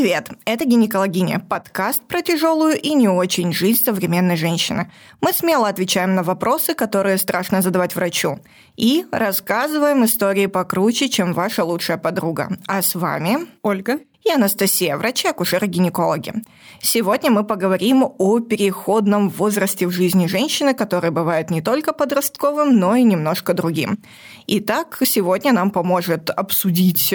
[0.00, 0.30] Привет!
[0.46, 4.90] Это «Гинекологиня»– подкаст про тяжелую и не очень жизнь современной женщины.
[5.20, 8.38] Мы смело отвечаем на вопросы, которые страшно задавать врачу.
[8.78, 12.48] И рассказываем истории покруче, чем ваша лучшая подруга.
[12.66, 16.32] А с вами Ольга и Анастасия, врачи-акушеры-гинекологи.
[16.80, 22.96] Сегодня мы поговорим о переходном возрасте в жизни женщины, который бывает не только подростковым, но
[22.96, 23.98] и немножко другим.
[24.46, 27.14] Итак, сегодня нам поможет обсудить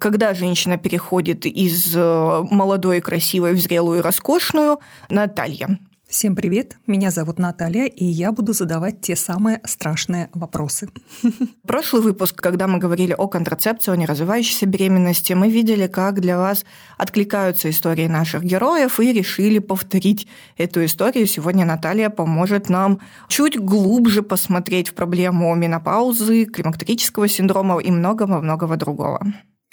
[0.00, 5.78] когда женщина переходит из э, молодой, и красивой в зрелую и роскошную, Наталья.
[6.08, 10.88] Всем привет, меня зовут Наталья, и я буду задавать те самые страшные вопросы.
[11.68, 16.64] Прошлый выпуск, когда мы говорили о контрацепции, о неразвивающейся беременности, мы видели, как для вас
[16.98, 21.28] откликаются истории наших героев, и решили повторить эту историю.
[21.28, 29.24] Сегодня Наталья поможет нам чуть глубже посмотреть в проблему менопаузы, климактерического синдрома и многого-многого другого.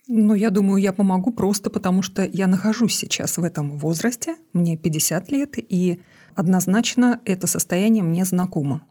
[0.10, 4.78] Ну, я думаю, я помогу просто потому, что я нахожусь сейчас в этом возрасте, мне
[4.78, 6.00] 50 лет, и
[6.34, 8.84] однозначно это состояние мне знакомо.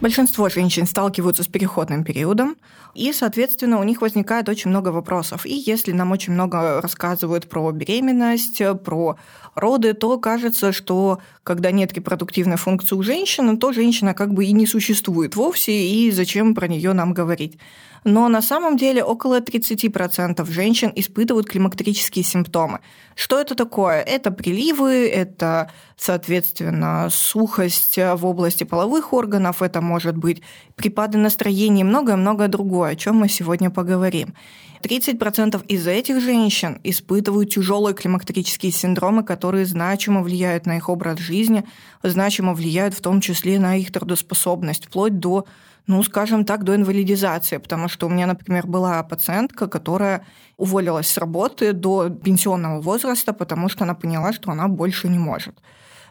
[0.00, 2.54] Большинство женщин сталкиваются с переходным периодом,
[2.94, 5.44] и, соответственно, у них возникает очень много вопросов.
[5.44, 9.16] И если нам очень много рассказывают про беременность, про
[9.60, 14.52] роды, то кажется, что когда нет репродуктивной функции у женщины, то женщина как бы и
[14.52, 17.58] не существует вовсе, и зачем про нее нам говорить.
[18.04, 22.80] Но на самом деле около 30% женщин испытывают климактерические симптомы.
[23.14, 24.00] Что это такое?
[24.00, 30.42] Это приливы, это, соответственно, сухость в области половых органов, это может быть
[30.76, 34.34] припады настроения и многое-многое другое, о чем мы сегодня поговорим.
[34.82, 41.64] 30% из этих женщин испытывают тяжелые климактерические синдромы, которые значимо влияют на их образ жизни,
[42.02, 45.46] значимо влияют в том числе на их трудоспособность, вплоть до
[45.88, 50.26] ну, скажем так, до инвалидизации, потому что у меня, например, была пациентка, которая
[50.58, 55.54] уволилась с работы до пенсионного возраста, потому что она поняла, что она больше не может.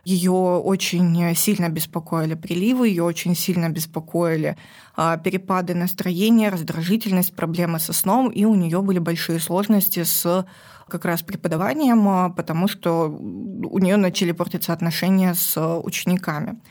[0.08, 4.56] Ее очень сильно беспокоили приливы, ее очень сильно беспокоили
[4.96, 10.46] а, перепады настроения, раздражительность, проблемы со сном, и у нее были большие сложности с
[10.88, 16.62] как раз преподаванием, а, потому что у нее начали портиться отношения с учениками.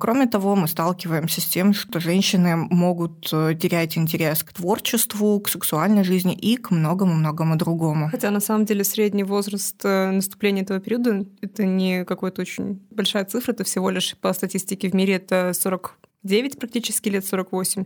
[0.00, 5.48] Кроме того, мы сталкиваемся с тем, что женщины могут э, терять интерес к творчеству, к
[5.48, 8.08] сексуальной жизни и к многому-многому другому.
[8.08, 13.26] Хотя на самом деле средний возраст э, наступления этого периода— это не какой-то очень большая
[13.26, 17.84] цифра, это всего лишь по статистике в мире это 49 практически лет, 48.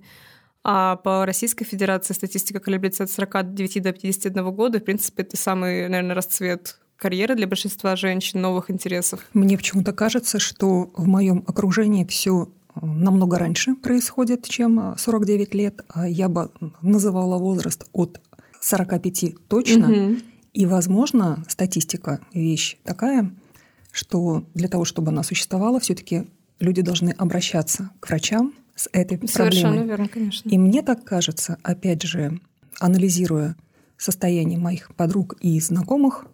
[0.63, 4.79] А по Российской Федерации статистика колеблется от 49 до 51 года.
[4.79, 9.21] В принципе, это самый, наверное, расцвет карьеры для большинства женщин, новых интересов.
[9.33, 15.85] Мне почему-то кажется, что в моем окружении все э, намного раньше происходит, чем 49 лет.
[15.89, 16.51] А я бы
[16.83, 18.21] называла возраст от
[18.61, 19.91] 45 точно.
[19.91, 20.17] Угу.
[20.55, 23.35] И, возможно, статистика вещь такая,
[23.91, 26.29] что для того, чтобы она существовала, все-таки
[26.61, 29.87] люди должны обращаться к врачам с этой Совершенно проблемой.
[29.89, 30.49] верно, конечно.
[30.49, 32.41] И мне так кажется, опять же,
[32.81, 33.57] анализируя
[33.97, 36.27] состояние моих подруг и знакомых,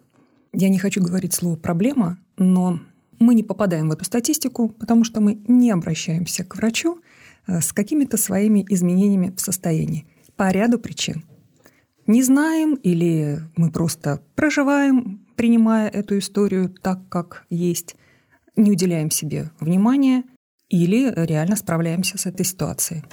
[0.53, 2.79] я не хочу говорить слово «проблема», но
[3.19, 6.99] мы не попадаем в эту статистику, потому что мы не обращаемся к врачу
[7.47, 11.23] э, с какими-то своими изменениями в состоянии по ряду причин.
[12.07, 17.95] Не знаем или мы просто проживаем, принимая эту историю так, как есть,
[18.55, 20.23] не уделяем себе внимания
[20.67, 23.03] или реально справляемся с этой ситуацией.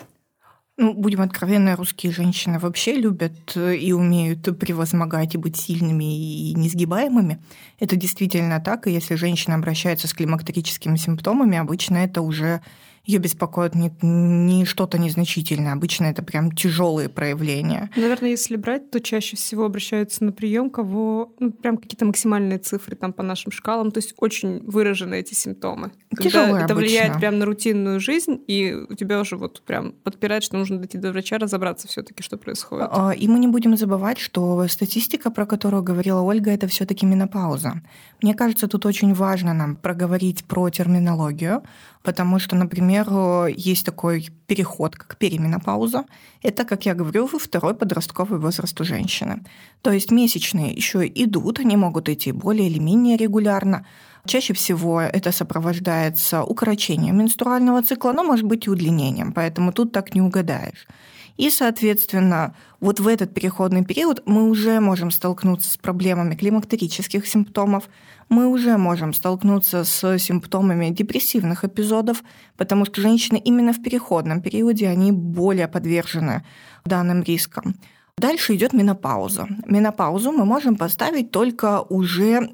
[0.80, 6.54] Ну, будем откровенны, русские женщины вообще любят э, и умеют превозмогать и быть сильными и
[6.54, 7.40] несгибаемыми.
[7.80, 12.62] Это действительно так, и если женщина обращается с климактерическими симптомами, обычно это уже
[13.08, 15.72] ее беспокоит не, не что-то незначительное.
[15.72, 17.90] Обычно это прям тяжелые проявления.
[17.96, 22.96] Наверное, если брать, то чаще всего обращаются на прием, кого ну, прям какие-то максимальные цифры
[22.96, 25.90] там по нашим шкалам, то есть очень выражены эти симптомы.
[26.20, 26.76] Тяжелые это обычно.
[26.76, 30.98] влияет прям на рутинную жизнь, и у тебя уже вот прям подпирает, что нужно дойти
[30.98, 32.88] до врача, разобраться все-таки, что происходит.
[32.90, 37.80] А, и мы не будем забывать, что статистика, про которую говорила Ольга, это все-таки менопауза.
[38.20, 41.62] Мне кажется, тут очень важно нам проговорить про терминологию,
[42.02, 43.06] потому что, например,
[43.46, 46.04] есть такой переход, как переменопауза.
[46.42, 49.44] Это, как я говорю, второй подростковый возраст у женщины.
[49.82, 53.86] То есть месячные еще идут, они могут идти более или менее регулярно.
[54.26, 60.14] Чаще всего это сопровождается укорочением менструального цикла, но может быть и удлинением, поэтому тут так
[60.14, 60.88] не угадаешь.
[61.36, 67.88] И, соответственно, вот в этот переходный период мы уже можем столкнуться с проблемами климактерических симптомов,
[68.28, 72.22] мы уже можем столкнуться с симптомами депрессивных эпизодов,
[72.56, 76.44] потому что женщины именно в переходном периоде, они более подвержены
[76.84, 77.74] данным рискам.
[78.16, 79.46] Дальше идет менопауза.
[79.66, 82.50] Менопаузу мы можем поставить только уже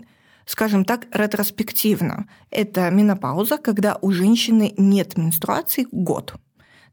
[0.46, 2.28] скажем так, ретроспективно.
[2.50, 6.34] Это менопауза, когда у женщины нет менструации год.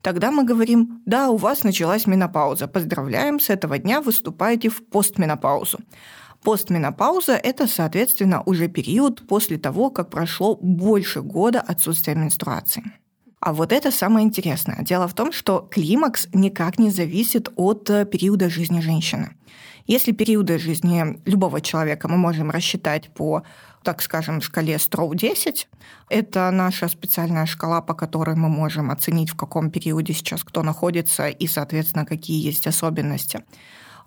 [0.02, 5.80] Тогда мы говорим, да, у вас началась менопауза, поздравляем, с этого дня выступаете в постменопаузу.
[6.44, 12.84] Постменопауза– это, соответственно, уже период после того, как прошло больше года отсутствия менструации.
[13.40, 14.84] А вот это самое интересное.
[14.84, 19.36] Дело в том, что климакс никак не зависит от э, периода жизни женщины.
[19.88, 23.44] Если периоды жизни любого человека мы можем рассчитать по,
[23.84, 25.68] так скажем, шкале Строу-10,
[26.10, 31.28] это наша специальная шкала, по которой мы можем оценить, в каком периоде сейчас кто находится
[31.28, 33.44] и, соответственно, какие есть особенности.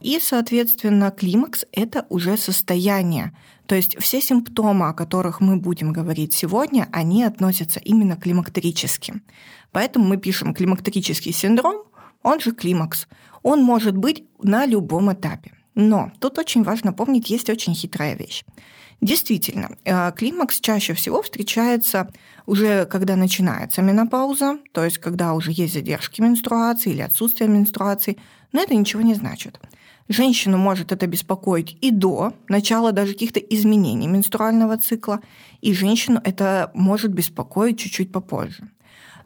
[0.00, 3.32] И, соответственно, климакс– это уже состояние.
[3.66, 9.22] То есть все симптомы, о которых мы будем говорить сегодня, они относятся именно к климактерическим.
[9.72, 11.84] Поэтому мы пишем климактерический синдром,
[12.22, 13.06] он же климакс.
[13.42, 15.52] Он может быть на любом этапе.
[15.74, 18.44] Но тут очень важно помнить, есть очень хитрая вещь.
[19.00, 22.10] Действительно, э, климакс чаще всего встречается
[22.46, 28.18] уже когда начинается менопауза, то есть когда уже есть задержки менструации или отсутствие менструации,
[28.52, 29.60] но это ничего не значит.
[30.08, 35.20] Женщину может это беспокоить и до начала даже каких-то изменений менструального цикла,
[35.62, 38.68] и женщину это может беспокоить чуть-чуть попозже.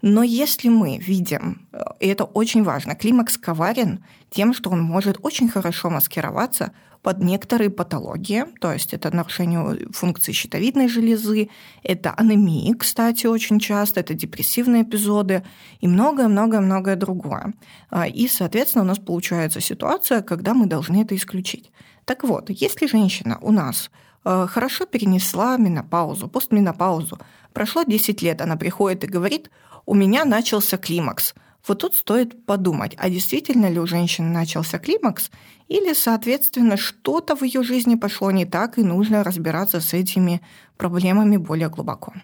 [0.03, 5.19] Но если мы видим, э, и это очень важно, климакс коварен тем, что он может
[5.23, 6.73] очень хорошо маскироваться
[7.03, 11.49] под некоторые патологии, то есть это нарушение функции щитовидной железы,
[11.83, 15.45] это анемии, кстати, очень часто, это депрессивные эпизоды
[15.81, 17.55] и многое-многое-многое другое.
[17.91, 21.71] А, и, соответственно, у нас получается ситуация, когда мы должны это исключить.
[22.05, 23.91] Так вот, если женщина у нас
[24.25, 27.19] э, хорошо перенесла менопаузу, постменопаузу,
[27.53, 29.51] прошло 10 лет, она приходит и говорит,
[29.87, 31.35] у меня начался климакс.
[31.66, 35.31] Вот тут стоит подумать, а действительно ли у женщины начался климакс,
[35.69, 40.40] или, соответственно, что-то в ее жизни пошло не так, и нужно разбираться с этими
[40.76, 42.14] проблемами более глубоко.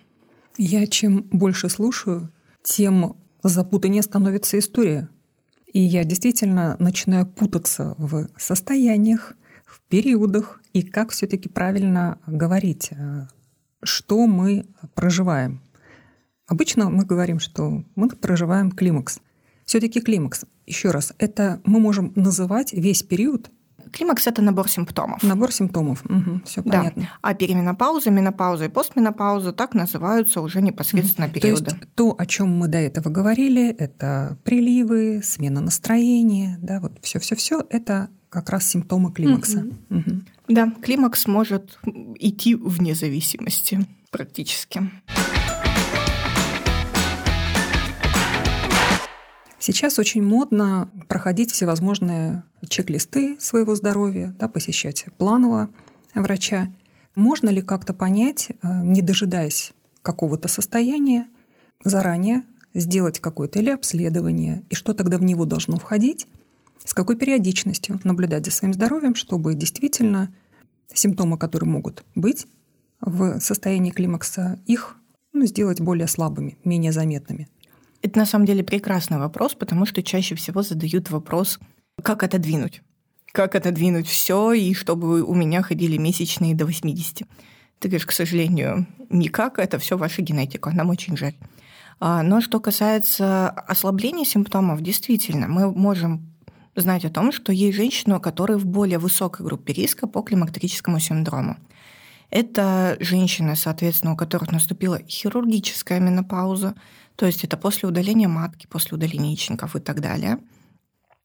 [0.56, 2.32] Я чем больше слушаю,
[2.62, 5.08] тем запутаннее становится история.
[5.72, 9.34] И я действительно начинаю путаться в состояниях,
[9.66, 13.26] в периодах, и как все таки правильно говорить, э,
[13.82, 15.63] что мы проживаем.
[16.54, 19.18] Обычно мы говорим, что мы проживаем климакс.
[19.64, 23.50] Все-таки климакс, еще раз, это мы можем называть весь период
[23.92, 25.22] Климакс– это набор симптомов.
[25.22, 26.78] Набор симптомов, угу, все да.
[26.78, 27.10] понятно.
[27.22, 31.34] А переменопауза, менопауза и постменопауза так называются уже непосредственно угу.
[31.34, 31.64] периоды.
[31.64, 36.98] То есть то, о чем мы до этого говорили, это приливы, смена настроения, да, вот
[37.02, 39.60] все-все-все, это как раз симптомы климакса.
[39.90, 39.98] Угу.
[39.98, 40.20] Угу.
[40.48, 41.78] Да, климакс может
[42.18, 44.90] идти вне зависимости практически.
[49.66, 55.70] Сейчас очень модно проходить всевозможные чек-листы своего здоровья, да, посещать планово
[56.14, 56.70] врача.
[57.14, 59.72] Можно ли как-то понять, э, не дожидаясь
[60.02, 61.28] какого-то состояния,
[61.82, 62.42] заранее
[62.74, 66.26] сделать какое-то или обследование, и что тогда в него должно входить,
[66.84, 70.30] с какой периодичностью наблюдать за своим здоровьем, чтобы действительно
[70.92, 72.46] симптомы, которые могут быть
[73.00, 74.98] в состоянии климакса, их
[75.32, 77.48] ну, сделать более слабыми, менее заметными.
[78.04, 81.58] Это на самом деле прекрасный вопрос, потому что чаще всего задают вопрос,
[82.02, 82.82] как отодвинуть.
[83.32, 87.26] Как отодвинуть все, и чтобы у меня ходили месячные до 80.
[87.78, 91.34] Ты говоришь, к сожалению, никак, это все ваша генетика, нам очень жаль.
[91.98, 96.30] А, но что касается ослабления симптомов, действительно, мы можем
[96.76, 101.56] знать о том, что есть женщины, которые в более высокой группе риска по климактерическому синдрому.
[102.28, 106.74] Это женщины, соответственно, у которых наступила хирургическая менопауза,
[107.16, 110.38] то есть это после удаления матки, после удаления яичников и так далее.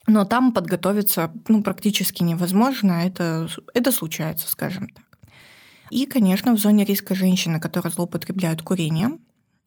[0.07, 5.05] Но там подготовиться ну, практически невозможно, это, это случается, скажем так.
[5.89, 9.19] И, конечно, в зоне риска женщины, которые злоупотребляют курением,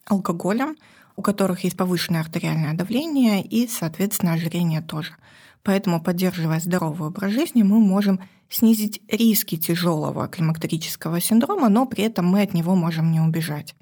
[0.07, 0.77] алкоголем,
[1.17, 5.15] у которых есть повышенное артериальное давление и, соответственно, ожирение тоже.
[5.63, 12.27] Поэтому, поддерживая здоровый образ жизни, мы можем снизить риски тяжелого климактерического синдрома, но при этом
[12.27, 13.75] мы от него можем не убежать.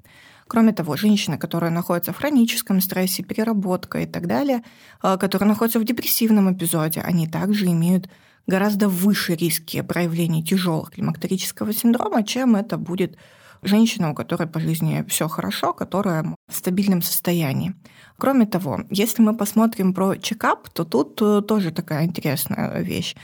[0.51, 4.63] Кроме того, женщины, которые находятся в хроническом стрессе, переработка и так далее,
[5.01, 8.09] э, которые находятся в депрессивном эпизоде, они также имеют
[8.47, 13.17] гораздо выше риски проявления тяжелого климактерического синдрома, чем это будет
[13.61, 17.73] женщина, у которой по жизни все хорошо, которая в стабильном состоянии.
[18.17, 23.15] Кроме того, если мы посмотрим про чекап, то тут э, тоже такая интересная вещь.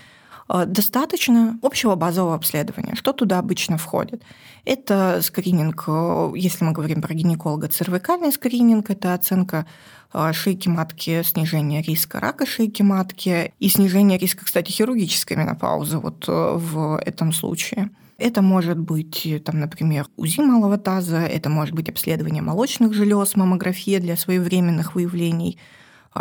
[0.49, 2.95] Э, достаточно общего базового обследования.
[2.95, 4.23] Что туда обычно входит?
[4.65, 9.65] Это скрининг, э, если мы говорим про гинеколога, цервикальный скрининг, это оценка
[10.13, 16.25] э, шейки матки, снижение риска рака шейки матки и снижение риска, кстати, хирургической менопаузы вот
[16.27, 17.89] в этом случае.
[18.17, 23.99] Это может быть, там, например, УЗИ малого таза, это может быть обследование молочных желез, маммография
[23.99, 25.59] для своевременных выявлений–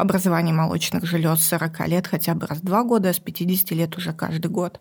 [0.00, 3.71] образование молочных желез с 40 лет хотя бы раз в два года, а с 50
[3.73, 4.81] лет уже каждый год.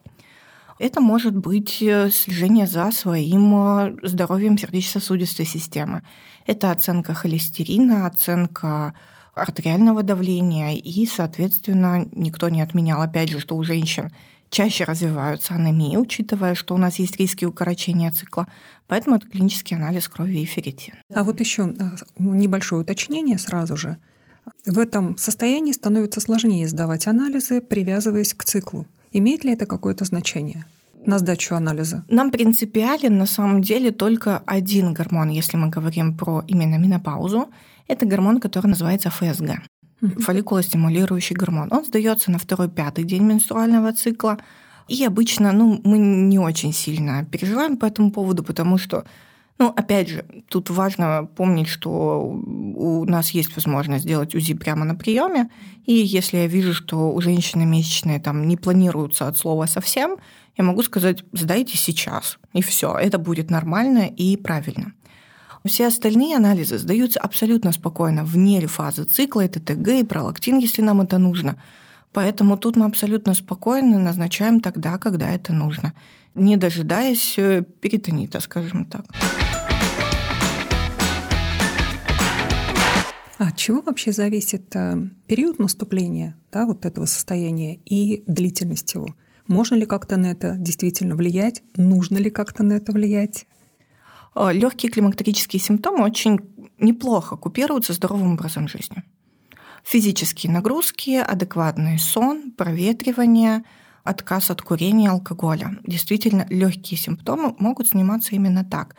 [0.77, 6.01] Это может быть э, слежение за своим э, здоровьем сердечно-сосудистой системы.
[6.45, 8.93] Это оценка холестерина, оценка
[9.33, 14.11] артериального давления, и, соответственно, никто не отменял, опять же, что у женщин
[14.49, 18.47] чаще развиваются анемии, учитывая, что у нас есть риски укорочения цикла.
[18.87, 20.95] Поэтому это клинический анализ крови и ферритин.
[21.13, 23.97] А вот еще э, небольшое уточнение сразу же–
[24.65, 28.85] в этом состоянии становится сложнее сдавать анализы, привязываясь к циклу.
[29.11, 30.65] Имеет ли это какое-то значение?
[31.07, 32.03] на сдачу анализа?
[32.09, 37.49] Нам принципиален на самом деле только один гормон, если мы говорим про именно менопаузу.
[37.87, 39.61] Это гормон, который называется ФСГ,
[40.01, 41.69] фолликулостимулирующий гормон.
[41.71, 44.39] Он сдается на второй-пятый день менструального цикла.
[44.87, 49.05] И обычно ну, мы не очень сильно переживаем по этому поводу, потому что
[49.57, 54.95] ну, опять же, тут важно помнить, что у нас есть возможность сделать УЗИ прямо на
[54.95, 55.49] приеме,
[55.85, 60.17] и если я вижу, что у женщины месячные там не планируются от слова совсем,
[60.57, 64.93] я могу сказать, сдайте сейчас, и все, это будет нормально и правильно.
[65.65, 71.01] Все остальные анализы сдаются абсолютно спокойно вне фазы цикла, это ТГ и пролактин, если нам
[71.01, 71.55] это нужно.
[72.11, 75.93] Поэтому тут мы абсолютно спокойно назначаем тогда, когда это нужно,
[76.35, 79.05] не дожидаясь э, перитонита, скажем так.
[83.37, 89.07] А от чего вообще зависит э, период наступления да, вот этого состояния и длительность его?
[89.47, 91.61] Можно ли как-то на это действительно влиять?
[91.75, 93.47] Нужно ли как-то на это влиять?
[94.35, 96.39] Э, Легкие климактерические симптомы очень
[96.79, 99.03] неплохо купируются здоровым образом жизни.
[99.83, 103.63] Физические нагрузки, адекватный сон, проветривание,
[104.05, 105.77] отказ от курения, алкоголя.
[105.83, 108.95] Действительно, легкие симптомы могут сниматься именно так.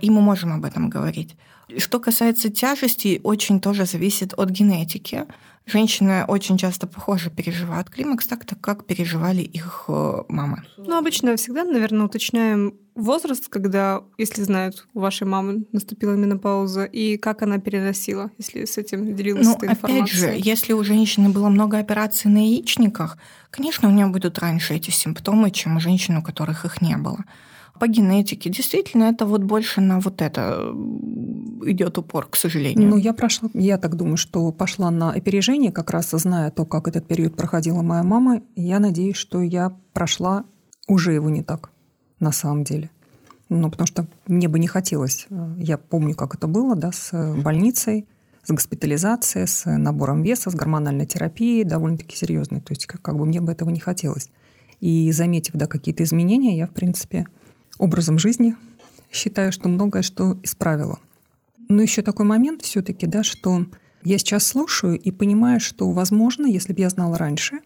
[0.00, 1.36] И мы можем об этом говорить.
[1.78, 5.26] Что касается тяжести, очень тоже зависит от генетики.
[5.66, 10.62] Женщины очень часто похоже переживают климакс так, так как переживали их э, мамы.
[10.76, 17.16] Ну, обычно всегда, наверное, уточняем возраст, когда, если знают, у вашей мамы наступила менопауза, и
[17.16, 20.02] как она переносила, если с этим делилась ну, этой информацией.
[20.02, 23.18] Опять же, если у женщины было много операций на яичниках,
[23.50, 27.24] конечно, у нее будут раньше эти симптомы, чем у женщин, у которых их не было
[27.78, 28.50] по генетике.
[28.50, 30.72] Действительно, это вот больше на вот это
[31.66, 32.88] идет упор, к сожалению.
[32.88, 36.88] Ну, я прошла, я так думаю, что пошла на опережение, как раз зная то, как
[36.88, 38.42] этот период проходила моя мама.
[38.54, 40.44] Я надеюсь, что я прошла
[40.88, 41.70] уже его не так,
[42.20, 42.90] на самом деле.
[43.48, 45.26] Ну, потому что мне бы не хотелось.
[45.56, 48.06] Я помню, как это было, да, с больницей,
[48.44, 52.60] с госпитализацией, с набором веса, с гормональной терапией, довольно-таки серьезной.
[52.60, 54.30] То есть, как, как бы мне бы этого не хотелось.
[54.80, 57.26] И заметив, да, какие-то изменения, я, в принципе,
[57.78, 58.56] образом жизни.
[59.10, 60.98] Считаю, что многое что исправила.
[61.68, 63.66] Но еще такой момент все-таки, да, что
[64.02, 67.60] я сейчас слушаю и понимаю, что, возможно, если бы я знала раньше,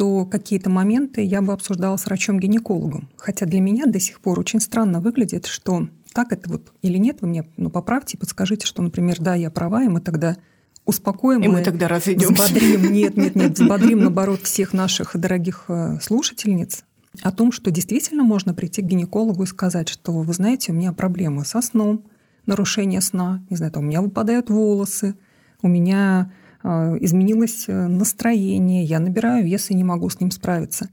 [0.00, 3.10] то какие-то моменты я бы обсуждала с врачом-гинекологом.
[3.18, 7.18] Хотя для меня до сих пор очень странно выглядит, что так это вот или нет,
[7.20, 10.38] вы мне ну, поправьте, подскажите, что, например, да, я права, и мы тогда
[10.86, 11.42] успокоим.
[11.42, 12.44] И мы тогда разойдемся.
[12.44, 16.82] Взбодрим, нет, нет, нет, взбодрим, наоборот, всех наших дорогих э, слушательниц
[17.20, 20.94] о том, что действительно можно прийти к гинекологу и сказать, что вы знаете, у меня
[20.94, 22.06] проблемы со сном,
[22.46, 25.14] нарушение сна, не знаю, там, у меня выпадают волосы,
[25.60, 30.88] у меня изменилось э, настроение, я набираю вес и не могу с ним справиться.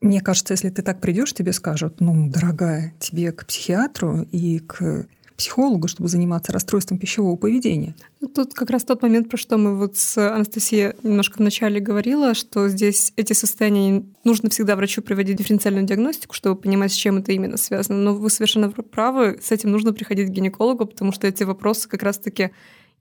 [0.00, 5.06] Мне кажется, если ты так придешь, тебе скажут, ну, дорогая, тебе к психиатру и к
[5.36, 7.94] психологу, чтобы заниматься расстройством пищевого поведения.
[8.20, 12.34] Ну, тут как раз тот момент, про что мы вот с Анастасией немножко вначале говорила,
[12.34, 17.32] что здесь эти состояния нужно всегда врачу проводить дифференциальную диагностику, чтобы понимать, с чем это
[17.32, 17.98] именно связано.
[17.98, 22.02] Но вы совершенно правы, с этим нужно приходить к гинекологу, потому что эти вопросы как
[22.02, 22.50] раз-таки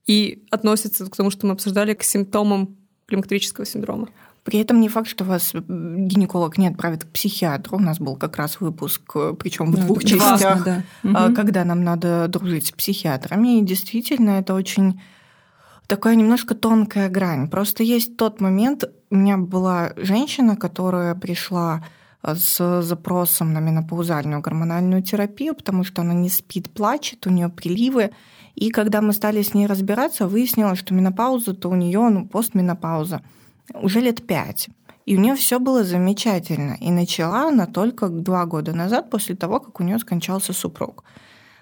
[0.07, 2.77] и относятся к тому, что мы обсуждали, к симптомам
[3.07, 4.09] климактерического синдрома.
[4.43, 7.77] При этом не факт, что вас гинеколог не отправит к психиатру.
[7.77, 10.83] У нас был как раз выпуск, причем в да, двух частях, да.
[11.03, 11.35] угу.
[11.35, 13.59] когда нам надо дружить с психиатрами.
[13.59, 14.99] И действительно, это очень
[15.85, 17.49] такая немножко тонкая грань.
[17.49, 21.85] Просто есть тот момент, у меня была женщина, которая пришла
[22.23, 27.49] э, с запросом на менопаузальную гормональную терапию, потому что она не спит, плачет, у нее
[27.49, 28.11] приливы.
[28.55, 33.21] И когда мы стали с ней разбираться, выяснилось, что менопауза-то у нее ну, постменопауза
[33.73, 34.69] уже лет пять.
[35.05, 36.77] И у нее все было замечательно.
[36.79, 41.03] И начала она только два года назад, после того, как у нее скончался супруг.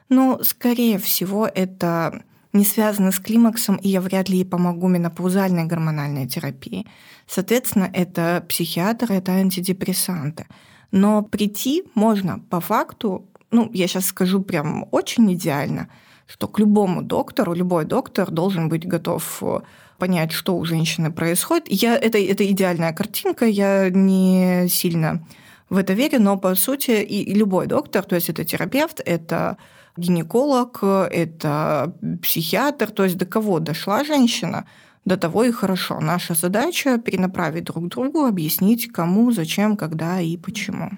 [0.09, 5.65] Но, скорее всего, это не связано с климаксом, и я вряд ли ей помогу менопаузальной
[5.65, 6.87] гормональной терапии.
[7.27, 10.47] Соответственно, это психиатр, это антидепрессанты.
[10.91, 15.89] Но прийти можно по факту, ну, я сейчас скажу прям очень идеально,
[16.29, 19.59] что к любому доктору, любой доктор должен быть готов э,
[19.97, 21.65] понять, что у женщины происходит.
[21.69, 25.25] Я, это, это идеальная картинка, я не сильно
[25.69, 29.57] в это верю, но по сути и, и любой доктор, то есть это терапевт, это
[29.97, 34.65] гинеколог, это психиатр, то есть до кого дошла женщина,
[35.05, 35.99] до того и хорошо.
[35.99, 40.91] Наша задача перенаправить друг другу, объяснить, кому, зачем, когда и почему.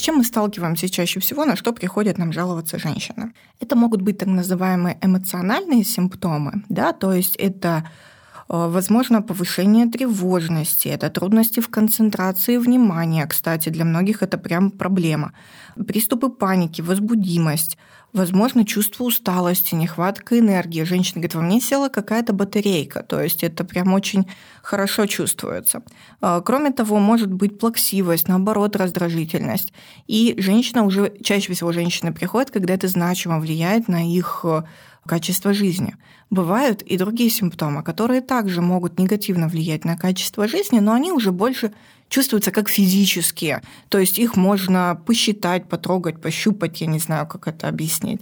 [0.00, 3.34] С чем мы сталкиваемся чаще всего, на что приходят нам жаловаться женщины?
[3.60, 7.84] Это могут быть так называемые эмоциональные симптомы, да, то есть это
[8.48, 15.34] э, возможно повышение тревожности, это трудности в концентрации внимания, кстати, для многих это прям проблема,
[15.76, 17.76] приступы паники, возбудимость,
[18.12, 20.82] возможно, чувство усталости, нехватка энергии.
[20.82, 24.26] Женщина говорит, во мне села какая-то батарейка, то есть это прям очень
[24.62, 25.82] хорошо чувствуется.
[26.20, 29.72] А, кроме того, может быть плаксивость, наоборот, раздражительность.
[30.06, 34.62] И женщина уже, чаще всего женщины приходят, когда это значимо влияет на их э,
[35.06, 35.96] качество жизни.
[36.30, 41.32] Бывают и другие симптомы, которые также могут негативно влиять на качество жизни, но они уже
[41.32, 41.72] больше
[42.10, 43.62] чувствуются как физические.
[43.88, 48.20] То есть их можно посчитать, потрогать, пощупать, я не знаю, как это объяснить.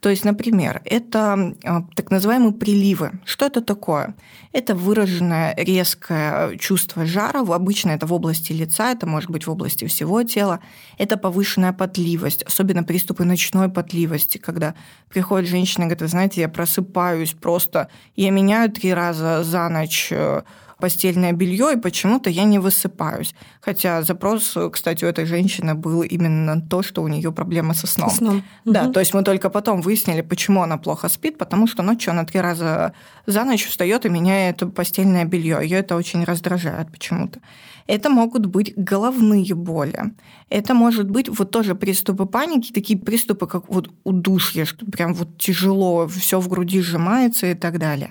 [0.00, 3.20] То есть, например, это а, так называемые приливы.
[3.26, 4.14] Что это такое?
[4.52, 9.86] Это выраженное резкое чувство жара, обычно это в области лица, это может быть в области
[9.86, 10.60] всего тела.
[10.96, 14.74] Это повышенная потливость, особенно приступы ночной потливости, когда
[15.10, 20.08] приходит женщина и говорит, вы знаете, я просыпаюсь просто, я меняю три раза за ночь
[20.10, 20.42] э,
[20.80, 23.34] постельное белье, и почему-то я не высыпаюсь.
[23.60, 28.10] Хотя запрос, кстати, у этой женщины был именно то, что у нее проблема со сном.
[28.10, 28.42] сном.
[28.64, 28.92] Да, угу.
[28.92, 32.40] то есть мы только потом выяснили, почему она плохо спит, потому что ночью она три
[32.40, 32.92] раза
[33.26, 35.58] за ночь встает и меняет постельное белье.
[35.62, 37.40] Ее это очень раздражает почему-то.
[37.86, 40.14] Это могут быть головные боли.
[40.48, 45.38] Это может быть вот тоже приступы паники, такие приступы, как вот удушье, что прям вот
[45.38, 48.10] тяжело, все в груди сжимается и так далее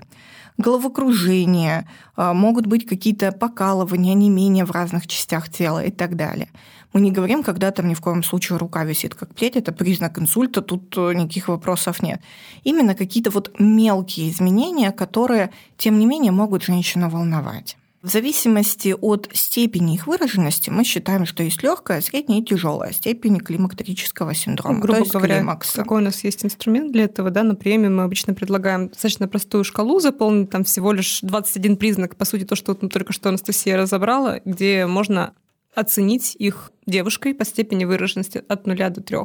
[0.59, 6.49] головокружение, а, могут быть какие-то покалывания, не менее в разных частях тела и так далее.
[6.93, 10.19] Мы не говорим, когда там ни в коем случае рука висит как плеть, это признак
[10.19, 12.21] инсульта, тут э, никаких вопросов нет.
[12.63, 17.77] Именно какие-то вот мелкие изменения, которые, тем не менее, могут женщину волновать.
[18.01, 23.37] В зависимости от степени их выраженности мы считаем, что есть легкая, средняя и тяжелая степень
[23.39, 24.75] климактерического синдрома.
[24.75, 25.81] Ну, грубо говоря, климакса.
[25.81, 29.65] какой у нас есть инструмент для этого, да, на приеме мы обычно предлагаем достаточно простую
[29.65, 33.75] шкалу заполнить, там всего лишь 21 признак, по сути, то, что вот только что Анастасия
[33.75, 35.33] разобрала, где можно
[35.75, 39.17] оценить их девушкой по степени выраженности от 0 до 3.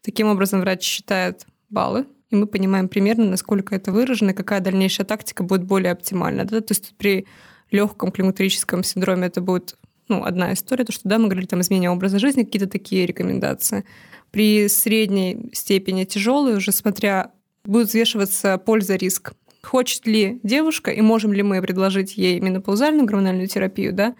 [0.00, 5.06] Таким образом, врач считает баллы, и мы понимаем примерно, насколько это выражено, и какая дальнейшая
[5.06, 6.46] тактика будет более оптимальна.
[6.46, 6.62] Да?
[6.62, 7.26] То есть при
[7.72, 9.76] легком климактерическом синдроме это будет
[10.08, 13.84] ну, одна история, то, что да, мы говорили там изменение образа жизни, какие-то такие рекомендации.
[14.30, 17.32] При средней степени тяжелой, уже смотря,
[17.64, 19.32] будет взвешиваться польза-риск.
[19.62, 24.14] Хочет ли девушка и можем ли мы предложить ей менопаузальную гормональную терапию, да?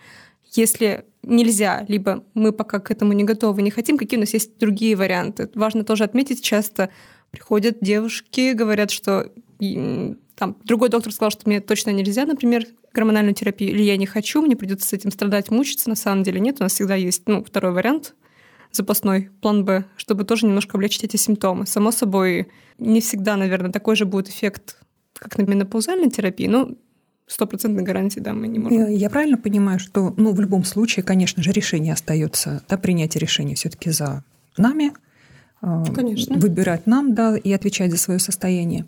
[0.52, 4.58] Если нельзя, либо мы пока к этому не готовы, не хотим, какие у нас есть
[4.58, 5.50] другие варианты.
[5.54, 6.90] Важно тоже отметить, часто
[7.30, 9.32] приходят девушки, говорят, что
[10.36, 14.42] там другой доктор сказал, что мне точно нельзя, например, гормональную терапию, или я не хочу,
[14.42, 15.88] мне придется с этим страдать, мучиться.
[15.88, 18.14] На самом деле нет, у нас всегда есть ну, второй вариант,
[18.70, 21.66] запасной, план Б, чтобы тоже немножко облегчить эти симптомы.
[21.66, 24.78] Само собой, не всегда, наверное, такой же будет эффект,
[25.14, 26.70] как на менопаузальной терапии, но
[27.26, 28.78] стопроцентной гарантии, да, мы не можем.
[28.78, 33.20] Я, я правильно понимаю, что, ну, в любом случае, конечно же, решение остается, да, принятие
[33.20, 34.24] решения все-таки за
[34.56, 34.92] нами,
[35.60, 36.36] а, конечно.
[36.36, 38.84] выбирать нам, да, и отвечать за свое состояние.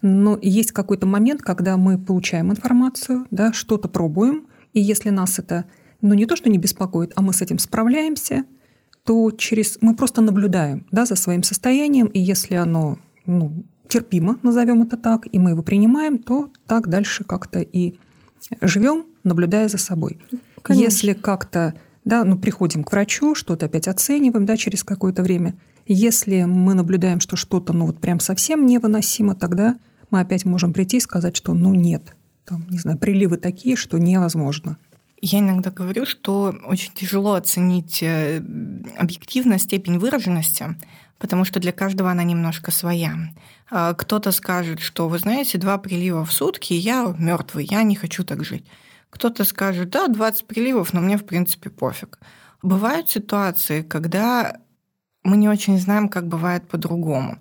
[0.00, 5.64] Но есть какой-то момент, когда мы получаем информацию, да, что-то пробуем, и если нас это
[6.00, 8.44] ну, не то, что не беспокоит, а мы с этим справляемся,
[9.04, 14.82] то через мы просто наблюдаем да, за своим состоянием, и если оно ну, терпимо, назовем
[14.82, 17.94] это так, и мы его принимаем, то так дальше как-то и
[18.60, 20.20] живем, наблюдая за собой.
[20.62, 20.84] Конечно.
[20.84, 26.44] Если как-то да, ну, приходим к врачу, что-то опять оцениваем да, через какое-то время, если
[26.44, 29.78] мы наблюдаем, что что-то ну, вот прям совсем невыносимо, тогда
[30.10, 33.98] мы опять можем прийти и сказать, что ну нет, там, не знаю, приливы такие, что
[33.98, 34.78] невозможно.
[35.20, 38.40] Я иногда говорю, что очень тяжело оценить э,
[38.96, 40.76] объективно степень выраженности,
[41.18, 43.16] потому что для каждого она немножко своя.
[43.70, 48.24] А, кто-то скажет, что, вы знаете, два прилива в сутки, я мертвый, я не хочу
[48.24, 48.64] так жить.
[49.10, 52.18] Кто-то скажет, да, 20 приливов, но мне, в принципе, пофиг.
[52.62, 54.58] Бывают ситуации, когда
[55.22, 57.38] мы не очень знаем, как бывает по-другому.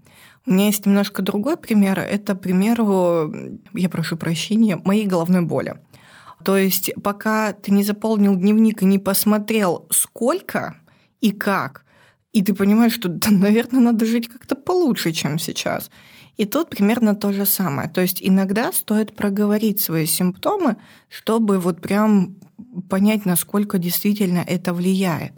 [0.47, 1.99] У меня есть немножко другой пример.
[1.99, 3.33] Это, к примеру,
[3.73, 5.75] я прошу прощения, моей головной боли.
[6.45, 10.77] То есть пока ты не заполнил дневник и не посмотрел, сколько
[11.19, 11.83] и как,
[12.31, 15.91] и ты понимаешь, что, да, наверное, надо жить как-то получше, чем сейчас.
[16.37, 17.89] И тут примерно то же самое.
[17.89, 20.77] То есть иногда стоит проговорить свои симптомы,
[21.09, 22.37] чтобы вот прям
[22.89, 25.33] понять, насколько действительно это влияет.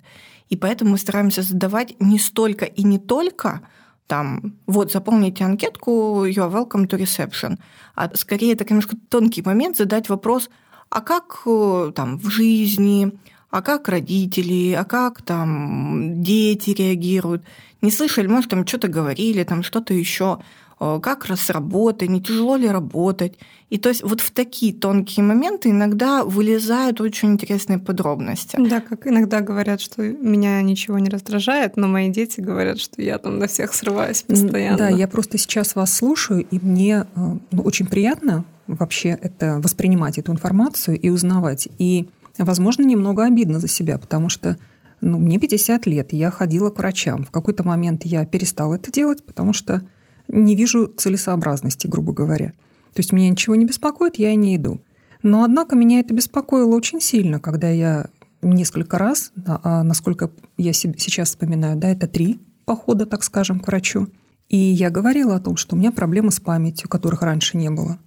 [0.50, 3.62] И поэтому мы стараемся задавать не столько и не только
[4.10, 7.60] там, вот, заполните анкетку, you are welcome to reception.
[7.96, 10.50] А скорее это, конечно, тонкий момент задать вопрос,
[10.90, 13.12] а как э, там в жизни,
[13.50, 17.44] а как родители, а как там дети реагируют.
[17.82, 20.40] Не слышали, может, там что-то говорили, там что-то еще.
[20.80, 23.38] Э, как раз работа, не тяжело ли работать.
[23.70, 28.56] И то есть вот в такие тонкие моменты иногда вылезают очень интересные подробности.
[28.58, 33.18] Да, как иногда говорят, что меня ничего не раздражает, но мои дети говорят, что я
[33.18, 34.78] там на всех срываюсь постоянно.
[34.78, 40.18] Да, я просто сейчас вас слушаю, и мне э, ну, очень приятно вообще это воспринимать
[40.18, 41.68] эту информацию и узнавать.
[41.78, 42.08] И,
[42.46, 44.58] возможно, немного обидно за себя, потому что
[45.02, 47.24] ну, мне 50 лет, я ходила к врачам.
[47.24, 49.82] В какой-то момент я перестала это делать, потому что
[50.28, 52.54] не вижу целесообразности, грубо говоря.
[52.94, 54.82] То есть меня ничего не беспокоит, я и не иду.
[55.24, 58.08] Но, однако, меня это беспокоило очень сильно, когда я
[58.42, 64.08] несколько раз, а насколько я сейчас вспоминаю, да, это три похода, так скажем, к врачу.
[64.48, 68.00] И я говорила о том, что у меня проблемы с памятью, которых раньше не было.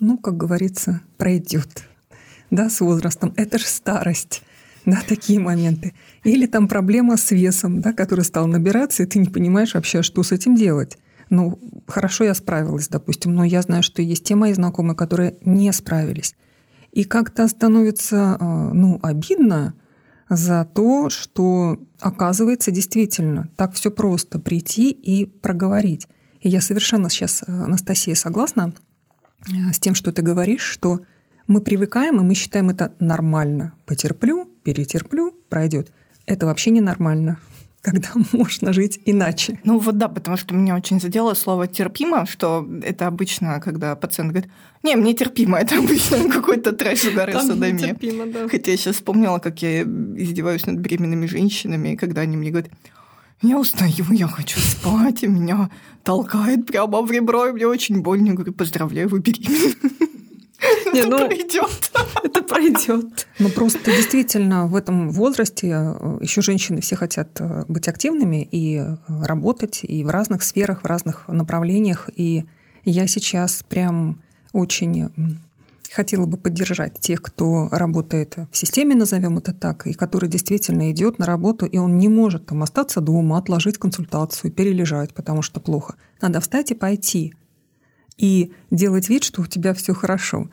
[0.00, 1.88] Ну, как говорится, пройдет.
[2.50, 3.32] Да, с возрастом.
[3.36, 4.42] Это же старость.
[4.84, 5.94] Да, такие моменты.
[6.24, 10.22] Или там проблема с весом, да, который стал набираться, и ты не понимаешь вообще, что
[10.22, 10.98] с этим делать
[11.30, 15.72] ну, хорошо я справилась, допустим, но я знаю, что есть те мои знакомые, которые не
[15.72, 16.34] справились.
[16.92, 19.74] И как-то становится, а, ну, обидно
[20.28, 26.08] за то, что оказывается действительно так все просто прийти и проговорить.
[26.40, 28.72] И я совершенно сейчас, Анастасия, согласна
[29.48, 31.00] э, с тем, что ты говоришь, что
[31.46, 33.74] мы привыкаем, и мы считаем это нормально.
[33.86, 35.92] Потерплю, перетерплю, пройдет.
[36.26, 37.38] Это вообще ненормально
[37.84, 39.60] когда можно жить иначе.
[39.64, 44.32] Ну вот да, потому что меня очень задело слово терпимо, что это обычно, когда пациент
[44.32, 44.50] говорит,
[44.82, 47.88] не, мне терпимо, это обычно какой-то трэш угар и садомия.
[47.88, 48.48] Терпимо, да.
[48.48, 52.70] Хотя я сейчас вспомнила, как я издеваюсь над беременными женщинами, когда они мне говорят,
[53.42, 55.68] я устаю, я хочу спать, и меня
[56.02, 58.28] толкает прямо в ребро, и мне очень больно.
[58.28, 59.74] Я говорю, поздравляю, вы беременны.
[60.94, 61.92] Не, это ну, пройдет.
[62.22, 63.26] Это пройдет.
[63.38, 68.78] Ну просто действительно в этом возрасте э, еще женщины все хотят э, быть активными и
[68.78, 72.08] э, работать и в разных сферах, в разных направлениях.
[72.16, 72.44] И
[72.84, 75.10] я сейчас прям очень
[75.92, 81.18] хотела бы поддержать тех, кто работает в системе, назовем это так, и который действительно идет
[81.18, 85.94] на работу, и он не может там остаться дома, отложить консультацию, перележать, потому что плохо.
[86.20, 87.34] Надо встать и пойти
[88.16, 90.48] и делать вид, что у тебя все хорошо.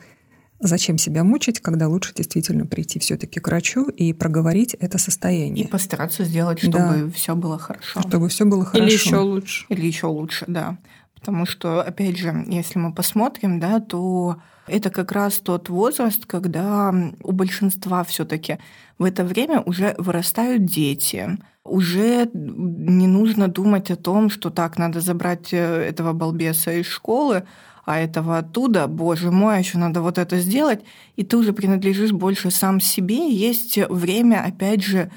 [0.64, 5.64] Зачем себя мучить, когда лучше действительно прийти все-таки к врачу и проговорить это состояние?
[5.64, 7.10] И постараться сделать, чтобы да.
[7.12, 8.00] все было хорошо.
[8.00, 8.84] Чтобы все было хорошо.
[8.84, 9.66] Или еще лучше.
[9.70, 10.78] Или еще лучше, да.
[11.16, 14.36] Потому что, опять же, если мы посмотрим, да, то
[14.68, 16.94] это как раз тот возраст, когда
[17.24, 18.58] у большинства все-таки
[18.98, 25.00] в это время уже вырастают дети, уже не нужно думать о том, что так, надо
[25.00, 27.44] забрать э, этого балбеса из школы,
[27.84, 30.80] а этого оттуда, боже мой, еще надо вот это сделать,
[31.16, 35.10] и ты уже принадлежишь больше сам себе, есть время, опять же,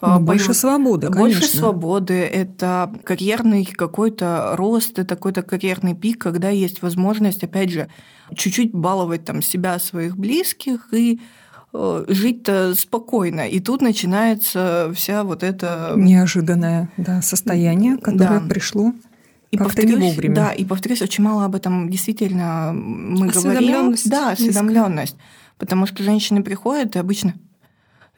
[0.00, 0.54] ну, больше по...
[0.54, 1.40] свободы, конечно.
[1.40, 7.88] Больше свободы, это карьерный какой-то рост, это какой-то карьерный пик, когда есть возможность, опять же,
[8.34, 11.20] чуть-чуть баловать там себя, своих близких и
[11.74, 13.48] Э, жить-то спокойно.
[13.48, 15.94] И тут начинается вся вот это...
[15.96, 18.46] Неожиданное да, состояние, которое да.
[18.48, 18.92] пришло
[19.52, 20.34] и повторюсь, не вовремя.
[20.34, 23.94] Да, и повторюсь, очень мало об этом действительно мы говорим.
[24.06, 25.16] Да, осведомленность.
[25.58, 27.34] Потому что женщины приходят и обычно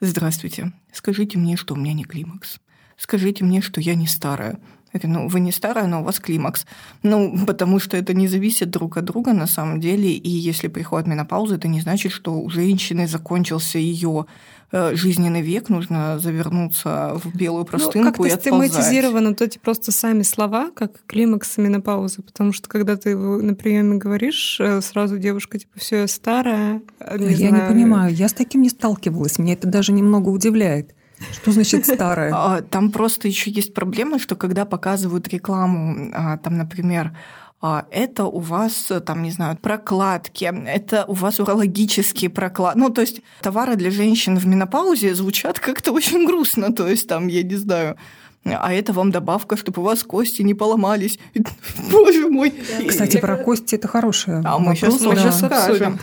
[0.01, 2.59] Здравствуйте, скажите мне, что у меня не климакс.
[2.97, 4.59] Скажите мне, что я не старая.
[4.95, 6.65] Я говорю, ну, вы не старая, но у вас климакс.
[7.03, 10.09] Ну, потому что это не зависит друг от друга на самом деле.
[10.09, 14.25] И если приходит менопауза, это не значит, что у женщины закончился ее
[14.71, 19.57] э, жизненный век, нужно завернуться в белую ну, простынку ну, как-то и стигматизированы вот эти
[19.57, 24.79] просто сами слова, как климакс и менопауза, потому что когда ты на приеме говоришь, э,
[24.79, 26.81] сразу девушка типа все я старая.
[27.17, 27.63] Не я знаю.
[27.63, 30.95] не понимаю, я с таким не сталкивалась, меня это даже немного удивляет.
[31.31, 32.31] Что значит старое?
[32.33, 37.15] А, там просто еще есть проблема, что когда показывают рекламу, а, там, например,
[37.61, 42.77] а, это у вас, там, не знаю, прокладки, это у вас урологические прокладки.
[42.77, 46.73] Ну, то есть товары для женщин в менопаузе звучат как-то очень грустно.
[46.73, 47.97] То есть там, я не знаю,
[48.43, 51.17] а это вам добавка, чтобы у вас кости не поломались.
[51.91, 52.53] Боже мой.
[52.87, 54.41] Кстати, про кости это хорошее.
[54.45, 55.99] А мы сейчас, мы сейчас обсудим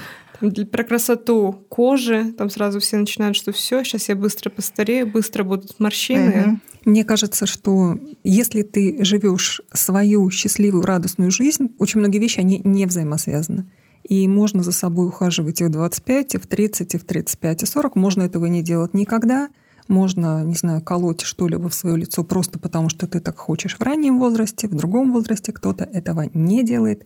[0.71, 5.79] про красоту кожи, там сразу все начинают, что все, сейчас я быстро постарею, быстро будут
[5.79, 6.45] морщины.
[6.47, 6.61] Угу.
[6.85, 12.87] Мне кажется, что если ты живешь свою счастливую, радостную жизнь, очень многие вещи, они не
[12.87, 13.71] взаимосвязаны.
[14.03, 17.67] И можно за собой ухаживать и в 25, и в 30, и в 35, и
[17.67, 17.97] 40.
[17.97, 19.49] Можно этого не делать никогда.
[19.89, 23.83] Можно, не знаю, колоть что-либо в свое лицо просто потому, что ты так хочешь в
[23.83, 27.05] раннем возрасте, в другом возрасте кто-то этого не делает.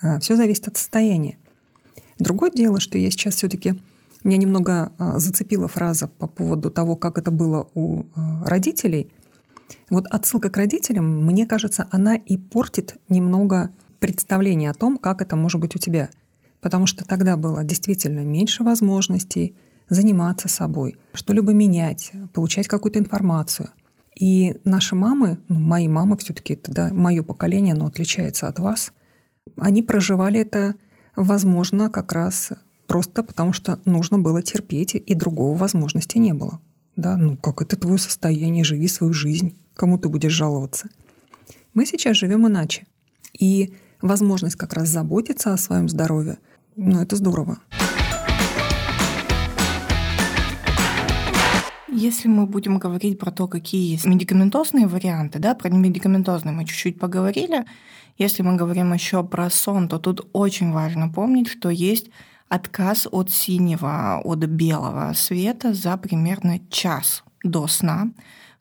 [0.00, 1.38] А, Все зависит от состояния.
[2.18, 3.74] Другое дело, что я сейчас все-таки
[4.22, 9.10] меня немного а, зацепила фраза по поводу того, как это было у а, родителей.
[9.90, 15.36] Вот отсылка к родителям, мне кажется, она и портит немного представление о том, как это
[15.36, 16.10] может быть у тебя.
[16.60, 19.54] Потому что тогда было действительно меньше возможностей
[19.88, 23.68] заниматься собой, что-либо менять, получать какую-то информацию.
[24.18, 28.92] И наши мамы, ну, мои мамы все-таки, это да, мое поколение, оно отличается от вас,
[29.56, 30.76] они проживали это
[31.16, 32.50] Возможно, как раз
[32.88, 36.60] просто потому, что нужно было терпеть, и другого возможности не было.
[36.96, 40.88] Да, ну как это твое состояние, живи свою жизнь, кому ты будешь жаловаться.
[41.72, 42.86] Мы сейчас живем иначе.
[43.38, 46.38] И возможность как раз заботиться о своем здоровье,
[46.76, 47.58] ну это здорово.
[51.88, 56.98] Если мы будем говорить про то, какие есть медикаментозные варианты, да, про медикаментозные мы чуть-чуть
[56.98, 57.64] поговорили,
[58.16, 62.10] если мы говорим еще про сон, то тут очень важно помнить, что есть
[62.48, 68.10] отказ от синего, от белого света за примерно час до сна.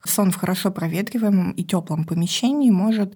[0.06, 3.16] Сон в хорошо проветриваемом и теплом помещении может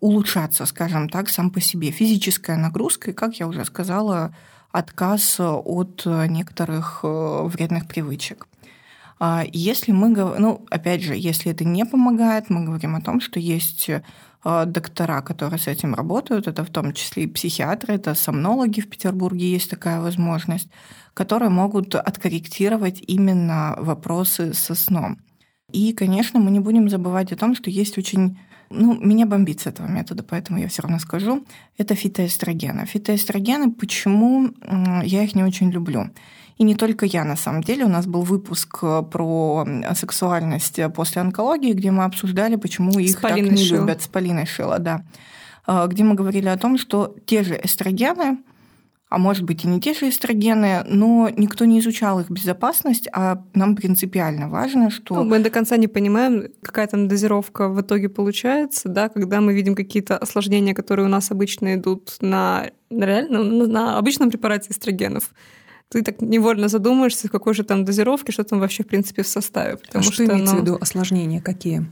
[0.00, 1.90] улучшаться, скажем так, сам по себе.
[1.90, 4.34] Физическая нагрузка и, как я уже сказала,
[4.70, 8.46] отказ от некоторых э, вредных привычек.
[9.18, 13.40] А если мы, ну, опять же, если это не помогает, мы говорим о том, что
[13.40, 13.90] есть
[14.44, 19.50] доктора, которые с этим работают, это в том числе и психиатры, это сомнологи в Петербурге
[19.50, 20.68] есть такая возможность,
[21.14, 25.18] которые могут откорректировать именно вопросы со сном.
[25.72, 28.38] И, конечно, мы не будем забывать о том, что есть очень
[28.70, 31.44] ну, меня бомбит с этого метода, поэтому я все равно скажу.
[31.78, 32.84] Это фитоэстрогены.
[32.84, 34.50] Фитоэстрогены, почему
[35.02, 36.10] я их не очень люблю?
[36.58, 37.84] И не только я, на самом деле.
[37.84, 43.36] У нас был выпуск э, про сексуальность после онкологии, где мы обсуждали, почему их так
[43.36, 43.80] не Шило.
[43.80, 44.02] любят.
[44.02, 45.04] С Полиной Шило, да.
[45.68, 48.38] Э, где мы говорили о том, что те же эстрогены,
[49.08, 53.42] а может быть и не те же эстрогены, но никто не изучал их безопасность, а
[53.54, 55.14] нам принципиально важно, что...
[55.14, 59.54] Ну, мы до конца не понимаем, какая там дозировка в итоге получается, да, когда мы
[59.54, 65.30] видим какие-то осложнения, которые у нас обычно идут на, реально, на обычном препарате эстрогенов
[65.88, 69.26] ты так невольно задумаешься, в какой же там дозировке, что там вообще, в принципе, в
[69.26, 69.76] составе.
[69.76, 70.62] Потому а что, что имеется оно...
[70.62, 71.86] в виду осложнения какие?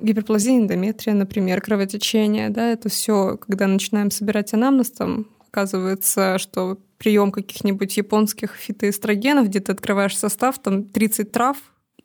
[0.00, 7.32] Гиперплазия, эндометрия, например, кровотечение, да, это все, когда начинаем собирать анамнез, там оказывается, что прием
[7.32, 11.56] каких-нибудь японских фитоэстрогенов, где ты открываешь состав, там 30 трав,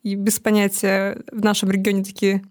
[0.01, 2.43] и без понятия в нашем регионе такие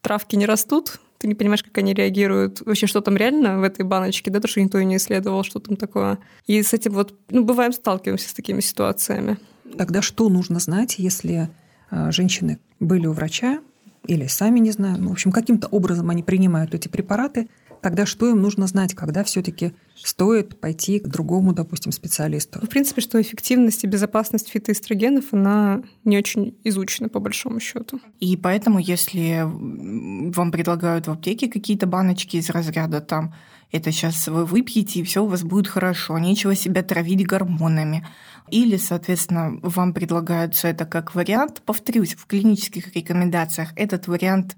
[0.00, 3.84] травки не растут, ты не понимаешь, как они реагируют, вообще, что там реально в этой
[3.84, 6.18] баночке, да, то, что никто не исследовал, что там такое.
[6.48, 9.38] И с этим вот, ну, бываем, сталкиваемся с такими ситуациями.
[9.78, 11.48] Тогда что нужно знать, если
[11.90, 13.60] а, женщины были у врача
[14.08, 17.48] или сами, не знаю, ну, в общем, каким-то образом они принимают эти препараты,
[17.82, 22.60] тогда что им нужно знать, когда все-таки стоит пойти к другому, допустим, специалисту?
[22.60, 28.00] В принципе, что эффективность и безопасность фитоэстрогенов, она не очень изучена по большому счету.
[28.20, 33.34] И поэтому, если вам предлагают в аптеке какие-то баночки из разряда там
[33.72, 38.06] это сейчас вы выпьете, и все у вас будет хорошо, нечего себя травить гормонами.
[38.50, 41.62] Или, соответственно, вам предлагаются это как вариант.
[41.64, 44.56] Повторюсь, в клинических рекомендациях этот вариант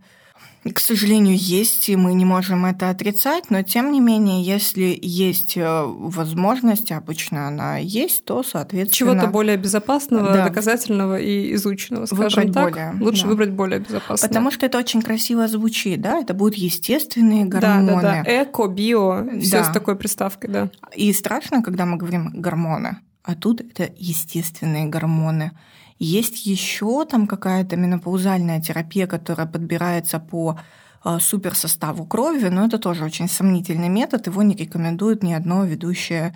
[0.73, 5.59] к сожалению, есть, и мы не можем это отрицать, но тем не менее, если есть
[5.59, 9.13] э, возможность, обычно она есть, то, соответственно...
[9.13, 10.49] Чего-то более безопасного, да.
[10.49, 12.73] доказательного и изученного, скажем выбрать так.
[12.73, 13.29] Более, лучше да.
[13.29, 14.29] выбрать более безопасное.
[14.29, 17.87] Потому что это очень красиво звучит, да, это будут естественные гормоны.
[17.87, 18.43] Да, да, да.
[18.43, 19.65] Эко, био, все да.
[19.65, 20.71] с такой приставкой, да.
[20.97, 25.53] И страшно, когда мы говорим гормоны, а тут это естественные гормоны.
[25.99, 30.59] Есть еще там какая-то менопаузальная терапия, которая подбирается по
[31.03, 36.35] а, суперсоставу крови, но это тоже очень сомнительный метод, его не рекомендует ни одно ведущее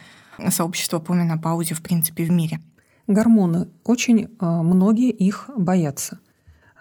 [0.50, 2.60] сообщество по менопаузе, в принципе, в мире.
[3.06, 3.68] Гормоны.
[3.84, 6.20] Очень а, многие их боятся.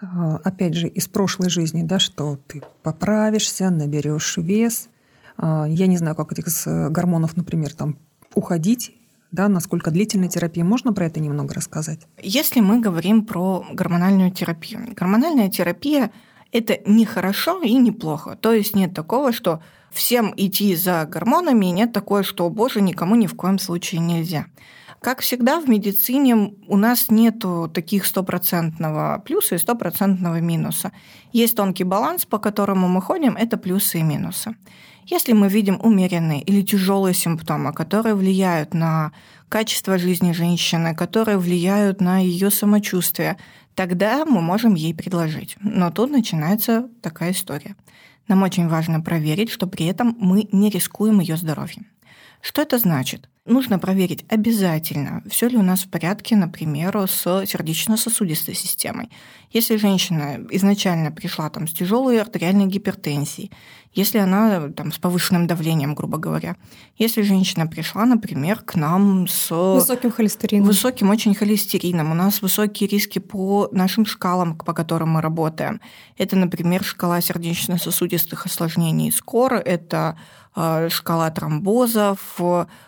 [0.00, 4.88] а, опять же, из прошлой жизни, да, что ты поправишься, наберешь вес.
[5.40, 7.96] Я не знаю, как этих гормонов, например, там
[8.34, 8.97] уходить,
[9.30, 10.64] да, насколько длительная терапия.
[10.64, 12.00] Можно про это немного рассказать?
[12.20, 14.94] Если мы говорим про гормональную терапию.
[14.94, 16.10] Гормональная терапия–
[16.52, 18.36] это не хорошо и не плохо.
[18.40, 19.60] То есть нет такого, что
[19.90, 24.46] всем идти за гормонами, и нет такого, что, боже, никому ни в коем случае нельзя.
[25.00, 30.90] Как всегда в медицине у нас нет таких стопроцентного плюса и стопроцентного минуса.
[31.32, 34.56] Есть тонкий баланс, по которому мы ходим, это плюсы и минусы.
[35.10, 39.12] Если мы видим умеренные или тяжелые симптомы, которые влияют на
[39.48, 43.38] качество жизни женщины, которые влияют на ее самочувствие,
[43.74, 45.56] тогда мы можем ей предложить.
[45.62, 47.74] Но тут начинается такая история.
[48.28, 51.86] Нам очень важно проверить, что при этом мы не рискуем ее здоровьем.
[52.42, 53.30] Что это значит?
[53.46, 59.08] Нужно проверить обязательно, все ли у нас в порядке, например, с сердечно-сосудистой системой.
[59.50, 63.50] Если женщина изначально пришла там, с тяжелой артериальной гипертензией,
[63.98, 66.54] если она там, с повышенным давлением, грубо говоря,
[66.96, 72.88] если женщина пришла, например, к нам с высоким холестерином, высоким очень холестерином, у нас высокие
[72.88, 75.80] риски по нашим шкалам, по которым мы работаем.
[76.16, 80.16] Это, например, шкала сердечно-сосудистых осложнений СКОР, это
[80.60, 82.40] Э, шкала тромбозов,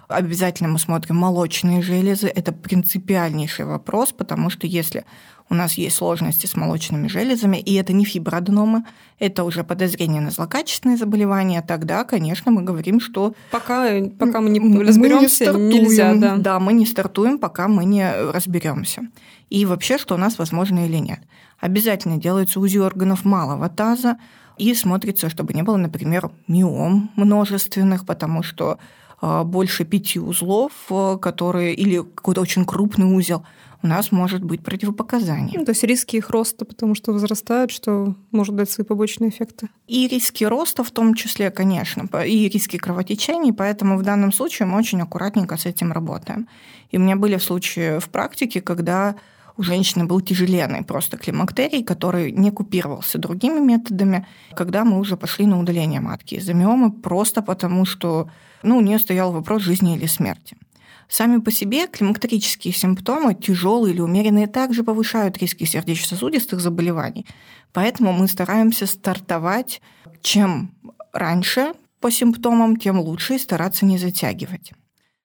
[0.09, 2.27] обязательно мы смотрим молочные железы.
[2.27, 5.05] Это принципиальнейший вопрос, потому что если
[5.51, 8.85] у нас есть сложности с молочными железами, и это не фиброаденомы,
[9.19, 13.35] это уже подозрение на злокачественные заболевания, тогда, конечно, мы говорим, что...
[13.51, 16.15] Пока, пока мы не разберемся, не нельзя.
[16.15, 16.37] Да.
[16.37, 19.03] да, мы не стартуем, пока мы не разберемся.
[19.51, 21.21] И вообще, что у нас возможно или нет.
[21.59, 24.17] Обязательно делается УЗИ органов малого таза,
[24.57, 28.79] и смотрится, чтобы не было, например, миом множественных, потому что
[29.21, 33.45] больше пяти узлов, а, которые или какой-то очень крупный узел,
[33.83, 35.59] у нас может быть противопоказание.
[35.59, 39.71] Ну, то есть риски их роста, потому что возрастают, что может дать свои побочные эффекты.
[39.87, 44.79] И риски роста в том числе, конечно, и риски кровотечений, поэтому в данном случае мы
[44.79, 46.47] очень аккуратненько с этим работаем.
[46.91, 49.17] И у меня были случаи в практике, когда
[49.61, 55.44] у женщины был тяжеленный просто климактерий, который не купировался другими методами, когда мы уже пошли
[55.44, 58.31] на удаление матки из-за миомы, просто потому что
[58.62, 60.57] ну, у нее стоял вопрос жизни или смерти.
[61.09, 67.27] Сами по себе климактерические симптомы, тяжелые или умеренные, также повышают риски сердечно-сосудистых заболеваний.
[67.75, 69.83] Поэтому мы стараемся стартовать
[70.23, 70.70] чем
[71.12, 74.73] раньше по симптомам, тем лучше и стараться не затягивать.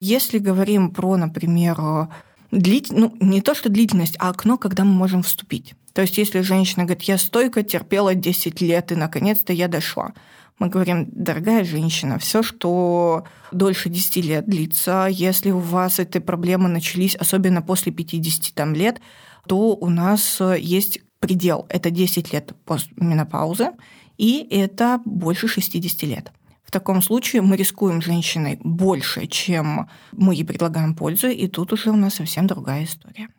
[0.02, 2.10] Если говорим про, например,
[2.56, 5.76] длить, ну, не то что длительность, а окно, когда мы можем вступить.
[5.94, 10.13] То есть если женщина говорит, я стойко терпела 10 лет, и наконец-то я дошла.
[10.58, 16.70] Мы говорим, дорогая женщина, все, что дольше 10 лет длится, если у вас эти проблемы
[16.70, 19.02] начались, особенно после 50 там, лет,
[19.48, 21.65] то у нас есть предел.
[21.70, 23.72] Это 10 лет постменопаузы,
[24.18, 26.32] и это больше 60 лет.
[26.76, 31.90] В таком случае мы рискуем женщиной больше, чем мы ей предлагаем пользу, и тут уже
[31.90, 33.30] у нас совсем другая история.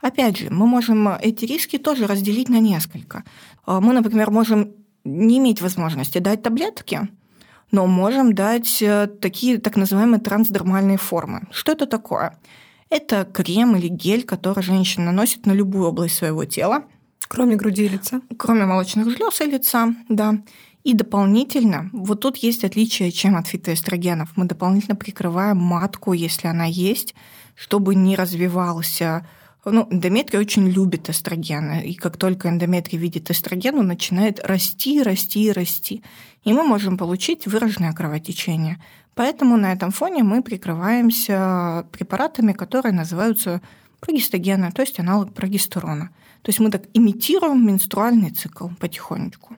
[0.00, 3.24] Опять же, мы можем эти риски тоже разделить на несколько.
[3.66, 4.70] А, мы, например, можем
[5.02, 7.08] не иметь возможности дать таблетки,
[7.72, 11.48] но можем дать э, такие так называемые трансдермальные формы.
[11.50, 12.38] Что это такое?
[12.88, 16.84] Это крем или гель, который женщина наносит на любую область своего тела.
[17.26, 18.20] Кроме груди и лица?
[18.38, 20.36] Кроме молочных желез и лица, да.
[20.82, 24.30] И дополнительно, вот тут есть отличие, чем от фитоэстрогенов.
[24.36, 27.14] Мы дополнительно прикрываем матку, если она есть,
[27.54, 29.26] чтобы не развивался
[29.64, 35.52] ну, эндометрий очень любит эстрогены, и как только эндометрий видит эстроген, он начинает расти, расти,
[35.52, 36.02] расти.
[36.44, 38.82] И мы можем получить выраженное кровотечение.
[39.14, 43.60] Поэтому на этом фоне мы прикрываемся препаратами, которые называются
[44.00, 46.10] прогестогены, то есть аналог прогестерона.
[46.42, 49.56] То есть мы так имитируем менструальный цикл потихонечку.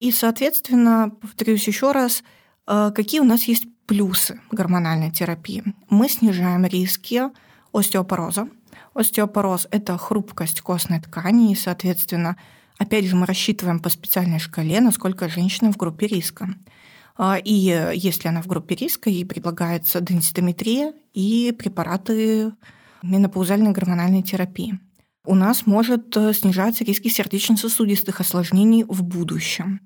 [0.00, 2.24] И, соответственно, повторюсь еще раз,
[2.66, 5.62] э, какие у нас есть плюсы гормональной терапии?
[5.90, 7.24] Мы снижаем риски
[7.72, 8.48] остеопороза.
[8.94, 12.36] Остеопороз– это хрупкость костной ткани, и, соответственно,
[12.78, 16.48] опять же, мы рассчитываем по специальной шкале, насколько женщина в группе риска.
[17.16, 22.52] А, и если она в группе риска, ей предлагается денситометрия и препараты
[23.02, 24.80] менопаузальной гормональной терапии
[25.24, 29.80] у нас может э, снижаться риски сердечно-сосудистых осложнений в будущем.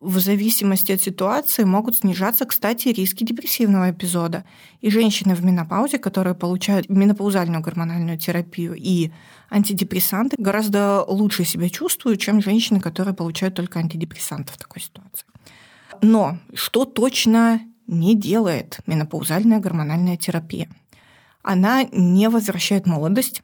[0.00, 4.44] В зависимости от ситуации могут снижаться, кстати, риски депрессивного эпизода.
[4.82, 9.10] И женщины в менопаузе, которые получают менопаузальную гормональную терапию и
[9.50, 15.26] антидепрессанты, гораздо лучше себя чувствуют, чем женщины, которые получают только антидепрессанты в такой ситуации.
[16.02, 20.68] Но что точно не делает менопаузальная гормональная терапия?
[21.42, 23.42] Она не возвращает молодость,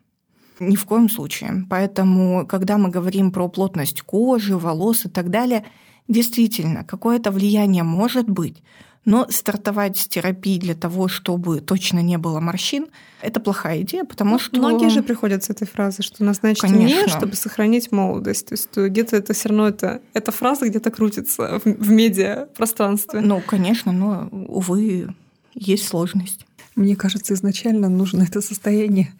[0.68, 1.66] Ни в коем случае.
[1.68, 5.64] Поэтому, когда мы говорим про плотность кожи, волос и так далее,
[6.08, 8.62] действительно, какое-то влияние может быть.
[9.04, 12.86] Но стартовать с терапии для того, чтобы точно не было морщин,
[13.20, 14.56] это плохая идея, потому что...
[14.56, 18.46] Многие же приходят с этой фразой, что назначьте мне, чтобы сохранить молодость.
[18.46, 23.20] То есть где-то это все равно это, эта фраза где-то крутится в, в медиа пространстве.
[23.20, 25.08] Ну, конечно, но, увы,
[25.54, 26.46] есть сложность.
[26.76, 29.12] Мне кажется, изначально нужно это состояние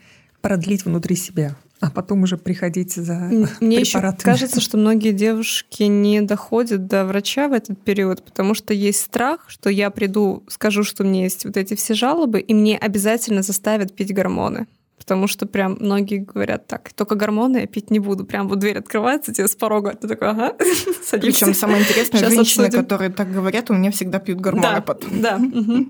[0.43, 3.29] продлить внутри себя а потом уже приходить за
[3.61, 8.73] Мне еще кажется, что многие девушки не доходят до врача в этот период, потому что
[8.73, 12.55] есть страх, что я приду, скажу, что у меня есть вот эти все жалобы, и
[12.55, 14.69] мне обязательно заставят пить гормоны.
[14.97, 18.25] Потому что прям многие говорят так, только гормоны я пить не буду.
[18.25, 20.55] Прям вот дверь открывается, тебе с порога, ты такой, ага,
[21.05, 21.47] садишься.
[21.47, 22.85] Причем самое интересное, Сейчас женщины, обсудим.
[22.85, 25.21] которые так говорят, у меня всегда пьют гормоны да, потом.
[25.21, 25.89] Да, угу.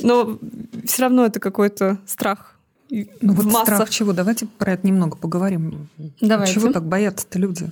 [0.00, 0.38] но
[0.86, 2.49] все равно это какой-то страх
[2.90, 3.62] ну вот массах.
[3.62, 4.12] страх чего?
[4.12, 5.88] Давайте про это немного поговорим.
[6.20, 6.54] Давайте.
[6.54, 7.70] Чего так боятся-то люди?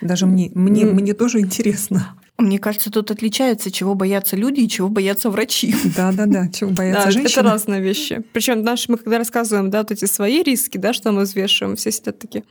[0.00, 0.92] Даже мне, мне, mm.
[0.92, 2.14] мне тоже интересно.
[2.38, 5.74] Мне кажется, тут отличается, чего боятся люди и чего боятся врачи.
[5.96, 7.40] Да, да, да, чего боятся да, женщины.
[7.40, 8.22] Это разные вещи.
[8.32, 11.92] Причем наши, мы когда рассказываем, да, вот эти свои риски, да, что мы взвешиваем, все
[11.92, 12.44] сидят такие.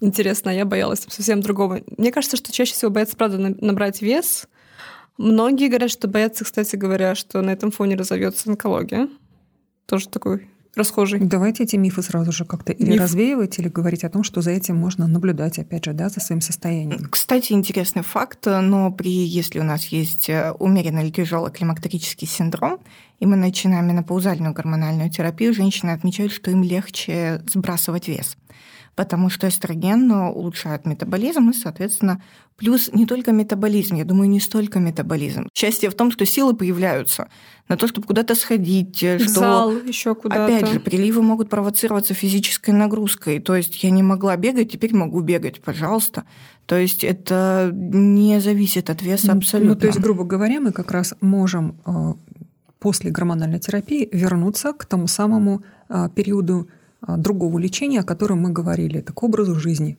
[0.00, 1.80] Интересно, я боялась совсем другого.
[1.96, 4.46] Мне кажется, что чаще всего боятся, правда, набрать вес.
[5.18, 9.08] Многие говорят, что боятся, кстати говоря, что на этом фоне разовьется онкология.
[9.86, 11.20] Тоже такой расхожий.
[11.20, 13.00] Давайте эти мифы сразу же как-то или Миф.
[13.00, 16.40] развеивать, или говорить о том, что за этим можно наблюдать, опять же, да, за своим
[16.40, 17.08] состоянием.
[17.10, 22.80] Кстати, интересный факт, но при, если у нас есть э, умеренный или тяжелый климактерический синдром,
[23.20, 28.36] и мы начинаем менопаузальную гормональную терапию, женщины отмечают, что им легче сбрасывать вес
[28.94, 32.22] потому что эстроген улучшает метаболизм и, соответственно,
[32.56, 35.48] плюс не только метаболизм, я думаю, не столько метаболизм.
[35.54, 37.28] Счастье в том, что силы появляются
[37.68, 40.44] на то, чтобы куда-то сходить, что Зал еще куда-то.
[40.44, 43.40] Опять же, приливы могут провоцироваться физической нагрузкой.
[43.40, 46.24] То есть я не могла бегать, теперь могу бегать, пожалуйста.
[46.66, 49.74] То есть это не зависит от веса абсолютно.
[49.74, 52.14] Ну, то есть, грубо говоря, мы как раз можем э,
[52.78, 56.68] после гормональной терапии вернуться к тому самому э, периоду
[57.06, 59.98] другого лечения, о котором мы говорили, это к образу жизни.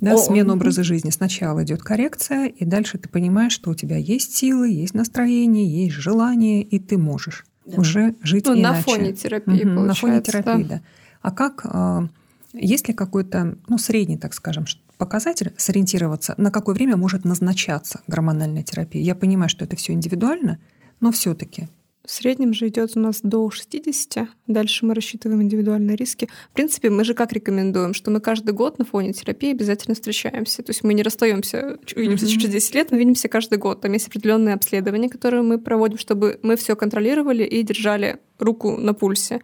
[0.00, 1.10] Да, о, смена образа жизни.
[1.10, 5.96] Сначала идет коррекция, и дальше ты понимаешь, что у тебя есть силы, есть настроение, есть
[5.96, 7.80] желание, и ты можешь да.
[7.80, 8.76] уже жить ну, иначе.
[8.76, 10.76] На фоне терапии, угу, На фоне терапии, да.
[10.76, 10.82] да.
[11.20, 12.08] А как, а,
[12.52, 14.66] есть ли какой-то, ну, средний, так скажем,
[14.98, 19.02] показатель сориентироваться, на какое время может назначаться гормональная терапия?
[19.02, 20.60] Я понимаю, что это все индивидуально,
[21.00, 21.68] но все-таки
[22.08, 24.28] в среднем же идет у нас до 60.
[24.46, 26.26] Дальше мы рассчитываем индивидуальные риски.
[26.50, 30.62] В принципе, мы же как рекомендуем, что мы каждый год на фоне терапии обязательно встречаемся.
[30.62, 32.28] То есть мы не расстаемся, увидимся mm-hmm.
[32.28, 33.82] через 10 лет, мы видимся каждый год.
[33.82, 38.94] Там есть определенные обследования, которые мы проводим, чтобы мы все контролировали и держали руку на
[38.94, 39.42] пульсе.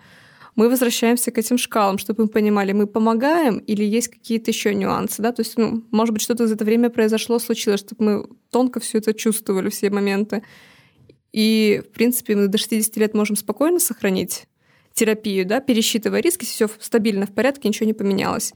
[0.57, 5.21] Мы возвращаемся к этим шкалам, чтобы мы понимали, мы помогаем или есть какие-то еще нюансы,
[5.21, 8.81] да, то есть, ну, может быть, что-то за это время произошло, случилось, чтобы мы тонко
[8.81, 10.43] все это чувствовали, все моменты.
[11.35, 14.47] И, в принципе, мы до 60 лет можем спокойно сохранить
[14.93, 18.55] терапию, да, пересчитывая риски, все стабильно в порядке, ничего не поменялось.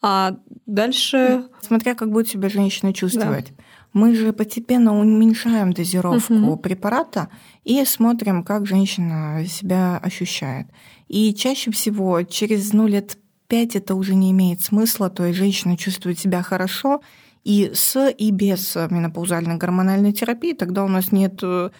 [0.00, 1.48] А дальше...
[1.60, 3.52] Смотря как будет себя женщина чувствовать.
[3.56, 3.64] Да.
[3.94, 6.56] Мы же постепенно уменьшаем дозировку угу.
[6.56, 7.30] препарата
[7.64, 10.68] и смотрим, как женщина себя ощущает.
[11.08, 15.76] И чаще всего через ну, лет пять это уже не имеет смысла, то есть женщина
[15.76, 17.02] чувствует себя хорошо
[17.42, 21.70] и с, и без менопаузальной гормональной терапии, тогда у нас нет э,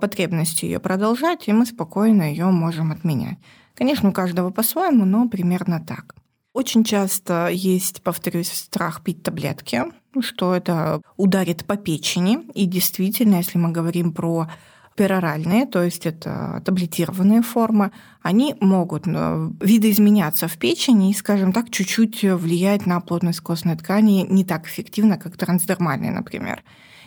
[0.00, 3.38] потребности ее продолжать, и мы спокойно ее можем отменять.
[3.74, 6.14] Конечно, у каждого по-своему, но примерно так.
[6.52, 9.84] Очень часто есть, повторюсь, страх пить таблетки,
[10.20, 12.40] что это ударит по печени.
[12.54, 14.48] И действительно, если мы говорим про
[14.96, 21.70] пероральные, то есть это таблетированные формы, они могут э, видоизменяться в печени и, скажем так,
[21.70, 26.62] чуть-чуть влиять на плотность костной ткани не так эффективно, как трансдермальные, например.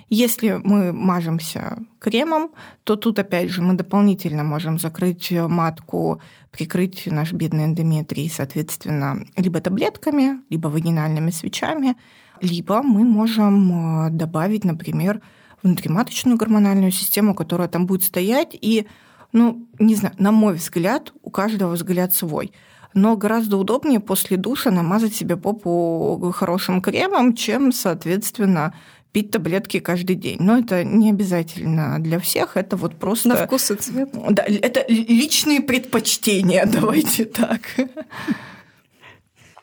[0.10, 2.52] Если мы мажемся кремом,
[2.84, 9.60] то тут, опять же, мы дополнительно можем закрыть матку, прикрыть наш бедный эндометрий, соответственно, либо
[9.60, 11.96] таблетками, либо вагинальными свечами,
[12.42, 15.22] либо мы можем э, добавить, например,
[15.62, 18.88] внутриматочную гормональную систему, которая там будет стоять, и,
[19.32, 22.52] ну, не знаю, на мой взгляд, у каждого взгляд свой–
[22.94, 28.74] но гораздо удобнее после душа намазать себе попу хорошим кремом, чем, соответственно,
[29.14, 30.38] пить таблетки каждый день.
[30.40, 33.30] Но это не обязательно для всех, это вот просто...
[33.30, 34.10] На вкус и цвет.
[34.32, 37.62] Да, это личные предпочтения, давайте так.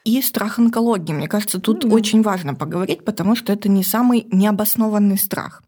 [0.04, 1.12] И страх онкологии.
[1.12, 1.92] Мне кажется, тут mm-hmm.
[1.92, 5.62] очень важно поговорить, потому что это не самый необоснованный страх.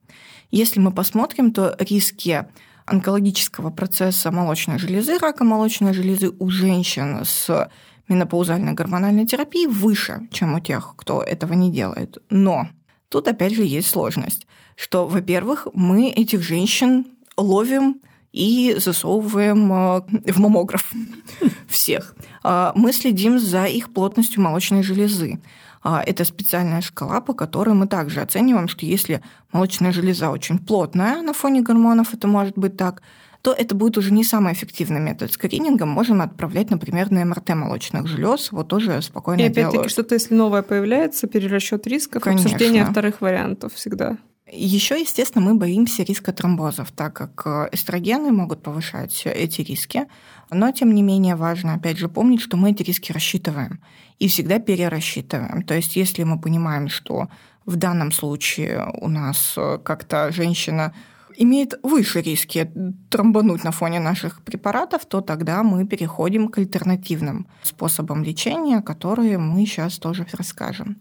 [0.51, 2.47] Если мы посмотрим, то риски
[2.87, 7.69] онкологического процесса молочной железы, рака молочной железы у женщин с
[8.09, 12.19] менопаузальной гормональной терапии выше, чем у тех, кто этого не делает.
[12.31, 12.69] Но
[13.13, 17.05] тут опять же есть сложность, что, во-первых, мы этих женщин
[17.37, 18.01] ловим
[18.33, 20.91] и засовываем э, в маммограф
[21.69, 22.17] всех.
[22.43, 25.41] А, мы следим за их плотностью молочной железы.
[25.83, 29.23] А, это специальная шкала, по которой мы также оцениваем, что если
[29.53, 33.03] молочная железа очень плотная на фоне гормонов, это может быть так,
[33.43, 35.85] то это будет уже не самый эффективный метод скрининга.
[35.85, 40.63] Можем отправлять, например, на МРТ молочных желез, вот тоже спокойно И опять-таки что-то, если новое
[40.63, 42.47] появляется, перерасчет рисков, Конечно.
[42.47, 44.19] обсуждение вторых вариантов всегда.
[44.55, 50.07] Еще, естественно, мы боимся риска тромбозов, так как э, эстрогены могут повышать эти риски.
[50.51, 53.81] Но, тем не менее, важно, опять же, помнить, что мы эти риски рассчитываем
[54.19, 55.63] и всегда перерасчитываем.
[55.63, 57.31] То есть, если мы понимаем, что
[57.65, 60.93] в данном случае у нас э, как-то женщина
[61.39, 62.71] имеет выше риски
[63.09, 69.65] тромбануть на фоне наших препаратов, то тогда мы переходим к альтернативным способам лечения, которые мы
[69.65, 70.99] сейчас тоже расскажем.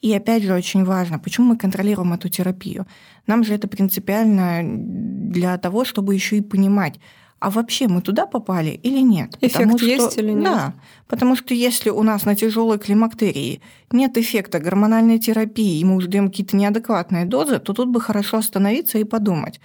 [0.00, 2.86] И опять же очень важно, почему мы контролируем эту терапию.
[3.26, 6.94] Нам же это принципиально для того, чтобы еще и понимать,
[7.38, 9.36] а вообще мы туда попали или нет?
[9.40, 10.44] Эффект потому что, есть или нет?
[10.44, 10.74] Да,
[11.08, 16.08] потому что если у нас на тяжелой климактерии нет эффекта гормональной терапии, и мы уже
[16.08, 19.60] даем какие-то неадекватные дозы, то тут бы хорошо остановиться и подумать.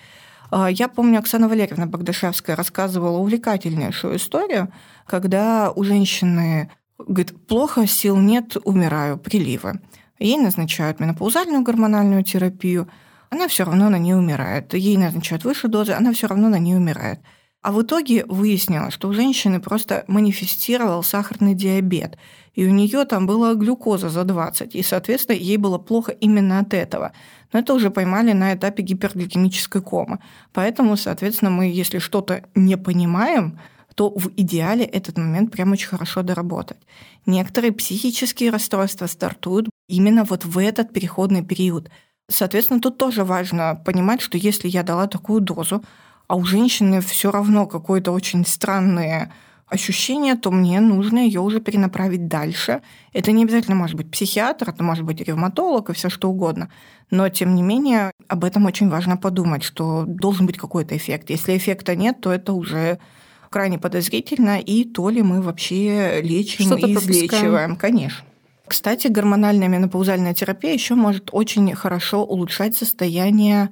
[0.52, 4.72] А, я помню, Оксана Валерьевна Богдашевская рассказывала увлекательнейшую историю,
[5.06, 9.82] когда у женщины говорит, плохо, сил нет, умираю, приливы.
[10.20, 12.90] Ей назначают менопаузальную гормональную терапию,
[13.30, 14.74] она все равно на ней умирает.
[14.74, 17.20] Ей назначают выше дозы, она все равно на ней умирает.
[17.62, 22.16] А в итоге выяснилось, что у женщины просто манифестировал сахарный диабет,
[22.54, 26.76] и у нее там была глюкоза за 20, и, соответственно, ей было плохо именно от
[26.76, 27.12] этого.
[27.52, 30.20] Но это уже поймали на этапе гипергликемической комы.
[30.54, 33.60] Поэтому, соответственно, мы, если что-то не понимаем,
[33.96, 36.78] то в идеале этот момент прям очень хорошо доработать.
[37.26, 41.90] Некоторые психические расстройства стартуют именно вот в этот переходный период.
[42.30, 45.84] Соответственно, тут тоже важно понимать, что если я дала такую дозу,
[46.28, 49.32] а у женщины все равно какое-то очень странное
[49.68, 52.82] ощущение, то мне нужно ее уже перенаправить дальше.
[53.14, 56.70] Это не обязательно может быть психиатр, это может быть ревматолог и все что угодно.
[57.12, 61.30] Но, тем не менее, об этом очень важно подумать, что должен быть какой-то эффект.
[61.30, 63.00] Если эффекта нет, то это уже
[63.56, 67.78] крайне подозрительно, и то ли мы вообще лечим Что-то и излечиваем.
[67.78, 68.26] Конечно.
[68.68, 73.70] Кстати, гормональная менопаузальная терапия еще может очень хорошо улучшать состояние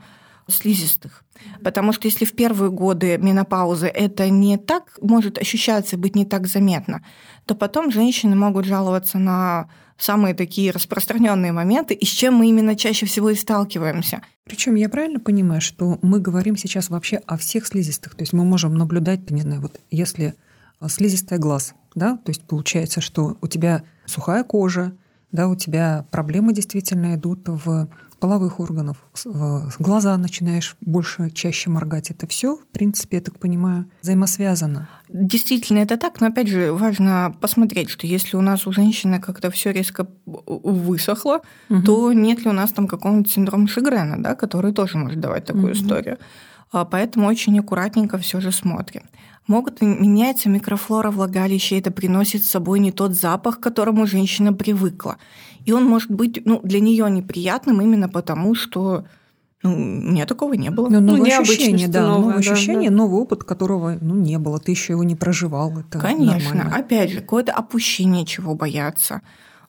[0.47, 1.25] слизистых.
[1.65, 6.47] Потому что если в первые годы менопаузы это не так может ощущаться, быть не так
[6.47, 7.03] заметно,
[7.45, 9.67] то потом женщины могут жаловаться на
[9.97, 14.21] самые такие распространенные моменты, и с чем мы именно чаще всего и сталкиваемся.
[14.43, 18.15] Причем я правильно понимаю, что мы говорим сейчас вообще о всех слизистых?
[18.15, 20.35] То есть мы можем наблюдать, не знаю, вот если
[20.87, 24.93] слизистая глаз, да, то есть получается, что у тебя сухая кожа,
[25.31, 27.87] да, у тебя проблемы действительно идут в
[28.23, 28.95] половых органов,
[29.79, 32.09] глаза начинаешь больше, чаще моргать.
[32.09, 34.87] Это все, в принципе, я так понимаю, взаимосвязано.
[35.09, 39.51] Действительно, это так, но опять же важно посмотреть, что если у нас у женщины как-то
[39.51, 41.81] все резко высохло, угу.
[41.81, 45.71] то нет ли у нас там какого-нибудь синдрома Шигрена, да, который тоже может давать такую
[45.71, 45.73] угу.
[45.73, 46.17] историю.
[46.71, 49.03] А, поэтому очень аккуратненько все же смотрим.
[49.47, 55.17] Могут меняться микрофлора влагалища, это приносит с собой не тот запах, к которому женщина привыкла.
[55.65, 59.05] И он может быть ну, для нее неприятным именно потому, что
[59.63, 60.89] ну, у меня такого не было.
[60.89, 62.95] Ну, новое ну, ощущение, да, новое, новое да, ощущение, да.
[62.97, 65.79] новый опыт, которого ну, не было, ты еще его не проживал.
[65.79, 66.75] Это Конечно, нормально.
[66.75, 69.21] опять же, какое-то опущение, чего бояться.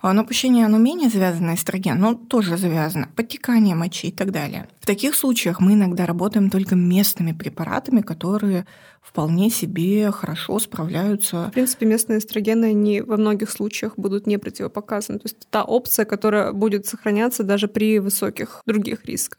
[0.05, 3.09] А, но опущение, оно менее завязано эстроген, но тоже завязано.
[3.17, 4.69] Подтекание мочи и так далее.
[4.81, 8.67] В таких случаях мы иногда работаем только местными препаратами, которые
[9.01, 11.47] вполне себе хорошо справляются.
[11.49, 15.21] В принципе, местные эстрогены не во многих случаях будут не противопоказаны.
[15.21, 19.39] То есть та опция, которая будет сохраняться даже при высоких других рисках.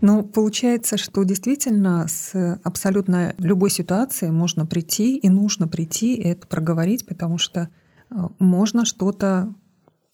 [0.00, 6.46] Ну, получается, что действительно с абсолютно любой ситуацией можно прийти и нужно прийти и это
[6.46, 7.68] проговорить, потому что
[8.10, 9.52] э, можно что-то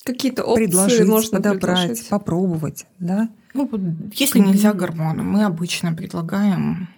[0.05, 2.09] какие-то опции предложить, можно подобрать, предложить.
[2.09, 3.29] попробовать, да?
[3.55, 3.69] Ну,
[4.13, 6.89] если нельзя гормоны, мы обычно предлагаем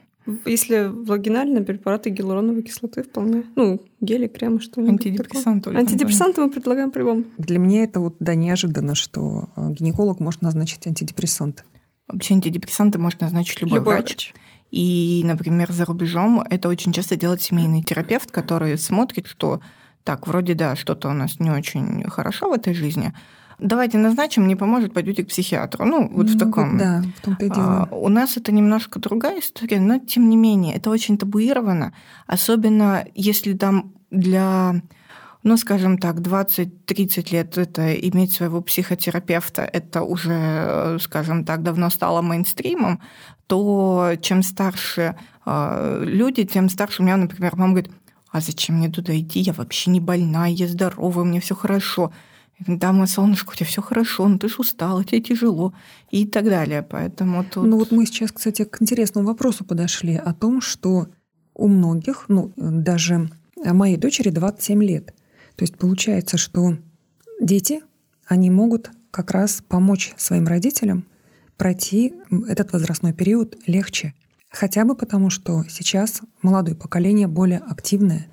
[0.44, 3.44] если вагинальные препараты гиалуроновой кислоты вполне.
[3.56, 5.70] Ну, гели, кремы, что-нибудь Антидепрессанты.
[5.70, 10.86] Антидепрессанты мы предлагаем при Для меня это вот да, неожиданно, что э, гинеколог может назначить
[10.86, 11.62] антидепрессанты.
[12.08, 14.32] Вообще антидепрессанты может назначить любой, любой врач.
[14.32, 14.34] врач.
[14.70, 19.60] И, например, за рубежом это очень часто делает семейный терапевт, который смотрит, что
[20.04, 23.12] так, вроде да, что-то у нас не очень хорошо в этой жизни,
[23.58, 25.84] давайте назначим, не поможет, пойдете к психиатру.
[25.84, 26.78] Ну, вот ну, в таком.
[26.78, 27.88] Да, в том-то и дело.
[27.90, 31.92] А, у нас это немножко другая история, но тем не менее, это очень табуировано,
[32.26, 34.80] особенно если там для
[35.48, 42.20] ну, скажем так, 20-30 лет это иметь своего психотерапевта, это уже, скажем так, давно стало
[42.20, 43.00] мейнстримом,
[43.46, 47.90] то чем старше э, люди, тем старше у меня, например, мама говорит,
[48.30, 52.12] а зачем мне туда идти, я вообще не больная, я здоровая, мне все хорошо.
[52.66, 55.72] Да, мое солнышко, у тебя все хорошо, но ты же устала, тебе тяжело
[56.10, 56.82] и так далее.
[56.82, 57.64] Поэтому тут...
[57.64, 61.06] Ну вот мы сейчас, кстати, к интересному вопросу подошли о том, что
[61.54, 65.14] у многих, ну даже моей дочери 27 лет,
[65.58, 66.78] то есть получается, что
[67.40, 67.80] дети,
[68.28, 71.04] они могут как раз помочь своим родителям
[71.56, 72.14] пройти
[72.46, 74.14] этот возрастной период легче.
[74.50, 78.28] Хотя бы потому, что сейчас молодое поколение более активное,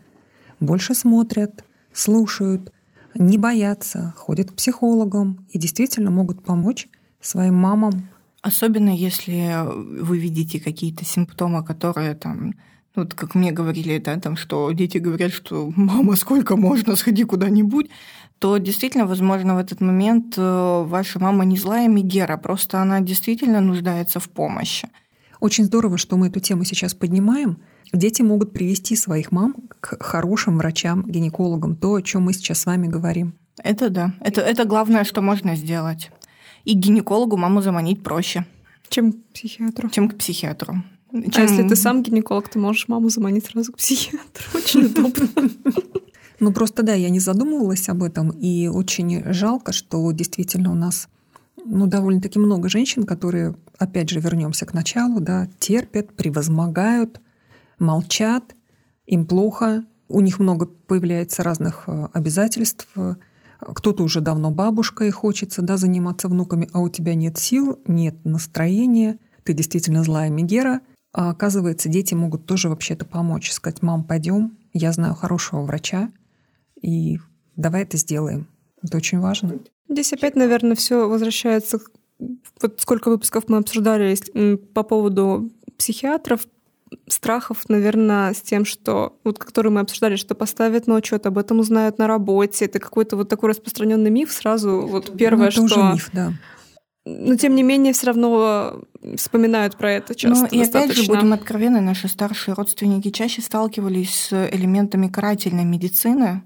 [0.60, 2.72] больше смотрят, слушают,
[3.16, 6.88] не боятся, ходят к психологам и действительно могут помочь
[7.22, 8.08] своим мамам.
[8.44, 9.64] Особенно если
[10.00, 12.54] вы видите какие-то симптомы, которые там
[12.96, 17.90] вот как мне говорили, да, там, что дети говорят, что «мама, сколько можно, сходи куда-нибудь»,
[18.40, 23.62] то действительно, возможно, в этот момент э, ваша мама не злая Мегера, просто она действительно
[23.62, 24.90] нуждается в помощи.
[25.40, 27.58] Очень здорово, что мы эту тему сейчас поднимаем.
[27.94, 32.66] Дети могут привести своих мам к хорошим врачам, гинекологам, то, о чем мы сейчас с
[32.66, 33.36] вами говорим.
[33.64, 34.14] Это да.
[34.20, 36.12] Это, это главное, что можно сделать.
[36.66, 38.46] И гинекологу маму заманить проще.
[38.90, 39.90] Чем к психиатру.
[39.90, 40.84] Чем к психиатру.
[41.24, 41.32] Чем...
[41.38, 44.44] А если ты сам гинеколог, ты можешь маму заманить сразу к психиатру.
[44.54, 45.30] Очень удобно.
[46.42, 51.08] Ну просто да, я не задумывалась об этом, и очень жалко, что действительно у нас
[51.64, 57.22] ну, довольно-таки много женщин, которые, опять же, вернемся к началу, да, терпят, превозмогают,
[57.80, 58.54] молчат,
[59.06, 62.90] им плохо, у них много появляется разных э, обязательств,
[63.60, 68.16] кто-то уже давно бабушка и хочется да, заниматься внуками, а у тебя нет сил, нет
[68.26, 70.82] настроения, ты действительно злая Мегера–
[71.18, 73.50] а оказывается, дети могут тоже вообще-то помочь.
[73.52, 76.12] Сказать, мам, пойдем, я знаю хорошего врача,
[76.82, 77.20] и
[77.56, 78.50] давай это сделаем.
[78.84, 79.60] Это очень важно.
[79.88, 81.80] Здесь опять, наверное, все возвращается.
[82.20, 84.14] Вот сколько выпусков мы обсуждали
[84.74, 86.48] по поводу психиатров,
[87.08, 91.60] страхов, наверное, с тем, что, вот, которые мы обсуждали, что поставят на учет, об этом
[91.60, 92.66] узнают на работе.
[92.66, 94.82] Это какой-то вот такой распространенный миф сразу.
[94.82, 95.80] Вот первое, ну, это что...
[95.80, 96.34] Уже миф, да
[97.06, 98.82] но тем не менее все равно
[99.16, 100.48] вспоминают про это часто.
[100.52, 106.42] Ну и опять же, будем откровенны, наши старшие родственники чаще сталкивались с элементами карательной медицины,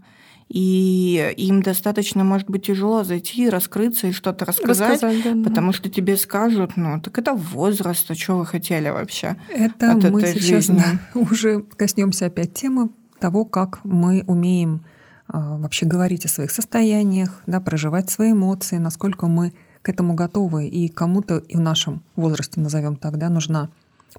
[0.50, 5.78] и им достаточно, может быть, тяжело зайти, раскрыться и что-то рассказать, рассказать да, потому да.
[5.78, 9.38] что тебе скажут, ну, так это возраст, а что вы хотели вообще?
[9.50, 10.84] Это от мы этой сейчас жизни?
[11.14, 12.90] уже коснемся опять темы
[13.20, 14.84] того, как мы умеем
[15.28, 20.68] а, вообще говорить о своих состояниях, да, проживать свои эмоции, насколько мы к этому готовы,
[20.68, 23.70] и кому-то и в нашем возрасте, назовем так, да, нужна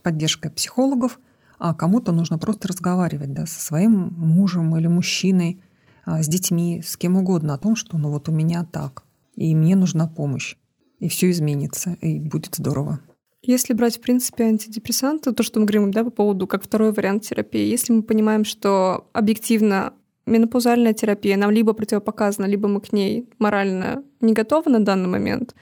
[0.02, 1.18] поддержка психологов,
[1.58, 5.60] а кому-то нужно просто разговаривать да, со своим мужем или мужчиной,
[6.04, 9.04] а, с детьми, с кем угодно о том, что ну вот у меня так,
[9.36, 10.56] и мне нужна помощь,
[10.98, 13.00] и все изменится, и будет здорово.
[13.42, 17.24] Если брать, в принципе, антидепрессанты, то, что мы говорим да, по поводу как второй вариант
[17.24, 19.94] терапии, если мы понимаем, что объективно
[20.26, 25.54] менопаузальная терапия нам либо противопоказана, либо мы к ней морально не готовы на данный момент.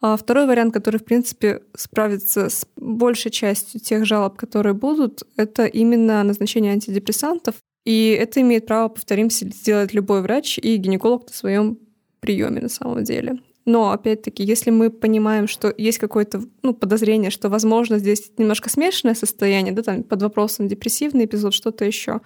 [0.00, 5.64] А второй вариант, который, в принципе, справится с большей частью тех жалоб, которые будут, это
[5.64, 7.54] именно назначение антидепрессантов.
[7.86, 11.78] И это имеет право, повторимся, сделать любой врач и гинеколог на своем
[12.20, 13.38] приеме на самом деле.
[13.66, 19.14] Но, опять-таки, если мы понимаем, что есть какое-то ну, подозрение, что, возможно, здесь немножко смешанное
[19.14, 22.20] состояние, да, там под вопросом депрессивный эпизод, что-то еще,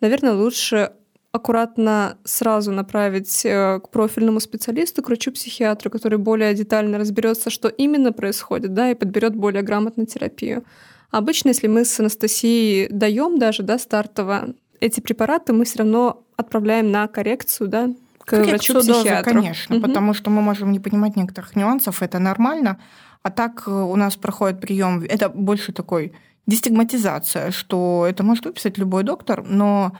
[0.00, 0.92] наверное, лучше
[1.32, 8.12] аккуратно сразу направить э, к профильному специалисту, к врачу-психиатру, который более детально разберется, что именно
[8.12, 10.62] происходит, да, и подберет более грамотно терапию.
[11.10, 16.90] Обычно, если мы с Анастасией даем даже да, стартово эти препараты, мы все равно отправляем
[16.90, 17.90] на коррекцию, да,
[18.24, 19.32] к врачу-психиатру.
[19.32, 19.86] конечно, угу.
[19.86, 22.78] потому что мы можем не понимать некоторых нюансов, это нормально.
[23.22, 26.12] А так э, у нас проходит прием, это больше такой
[26.46, 29.92] дестигматизация, что это может выписать любой доктор, но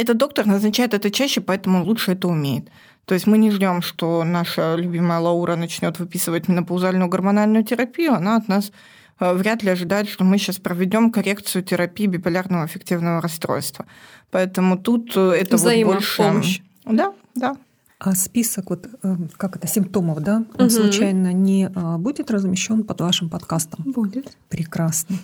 [0.00, 2.68] этот доктор назначает это чаще, поэтому лучше это умеет.
[3.04, 8.14] То есть мы не ждем, что наша любимая Лаура начнет выписывать менопаузальную гормональную терапию.
[8.14, 8.72] Она от нас
[9.18, 13.86] э, вряд ли ожидает, что мы сейчас проведем коррекцию терапии биполярного аффективного расстройства.
[14.30, 16.62] Поэтому тут э, это вот больше...
[16.84, 17.56] Да, да.
[17.98, 20.70] А список вот э, как это симптомов, да, он угу.
[20.70, 23.84] случайно не будет размещен под вашим подкастом?
[23.84, 24.36] Будет.
[24.48, 25.16] Прекрасно.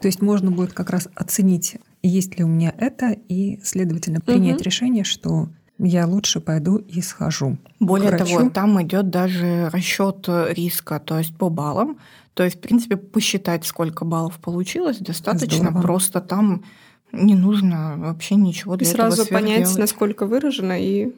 [0.00, 4.56] То есть можно будет как раз оценить, есть ли у меня это, и, следовательно, принять
[4.56, 4.64] угу.
[4.64, 5.48] решение, что
[5.78, 7.58] я лучше пойду и схожу.
[7.80, 11.98] Более того, там идет даже расчет риска, то есть по баллам.
[12.34, 15.70] То есть, в принципе, посчитать, сколько баллов получилось, достаточно.
[15.70, 15.82] Здорово.
[15.82, 16.64] Просто там
[17.12, 19.78] не нужно вообще ничего для и этого сразу понять, делать.
[19.78, 21.12] насколько выражено, и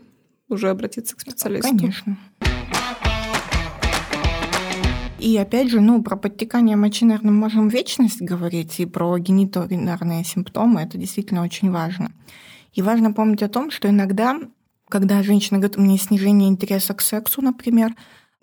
[0.48, 1.76] уже обратиться к специалисту.
[1.76, 2.16] Конечно.
[5.18, 10.82] И опять же, ну, про подтекание мочи, наверное, можем вечность говорить, и про гениторинарные симптомы,
[10.82, 12.12] это действительно очень важно.
[12.72, 14.38] И важно помнить о том, что иногда,
[14.88, 17.96] когда женщина говорит, у меня снижение интереса к сексу, например,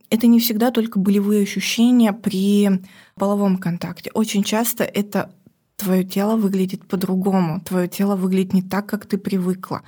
[0.09, 2.69] это не всегда только болевые ощущения при
[3.15, 4.11] половом контакте.
[4.13, 5.33] Очень часто это
[5.77, 9.81] твое тело выглядит по-другому, твое тело выглядит не так, как ты привыкла.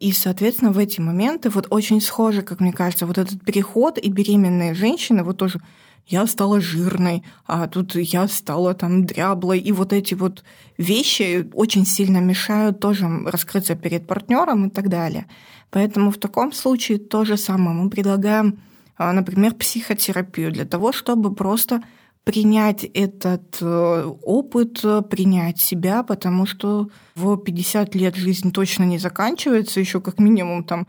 [0.00, 4.10] И, соответственно, в эти моменты вот очень схоже, как мне кажется, вот этот переход и
[4.10, 5.60] беременные женщины, вот тоже
[6.06, 9.58] я стала жирной, а тут я стала там дряблой.
[9.58, 10.44] И вот эти вот
[10.78, 15.26] вещи очень сильно мешают тоже раскрыться перед партнером и так далее.
[15.70, 17.76] Поэтому в таком случае то же самое.
[17.76, 18.58] Мы предлагаем,
[18.96, 21.82] а, например, психотерапию для того, чтобы просто
[22.24, 24.80] принять этот э, опыт,
[25.10, 30.86] принять себя, потому что в 50 лет жизнь точно не заканчивается, еще как минимум там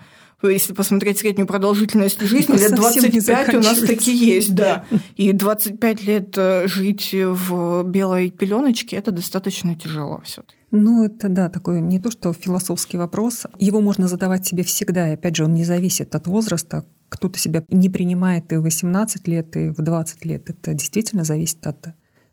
[0.49, 4.85] если посмотреть среднюю продолжительность жизни, лет 25 у нас такие есть, да.
[5.15, 11.29] И 25 лет э, жить в белой пеленочке это достаточно тяжело все таки ну, это
[11.29, 13.45] да, такой не то, что философский вопрос.
[13.59, 15.07] Его можно задавать себе всегда.
[15.07, 16.83] И опять же, он не зависит от возраста.
[17.09, 20.49] Кто-то себя не принимает и в 18 лет, и в 20 лет.
[20.49, 21.89] Это действительно зависит от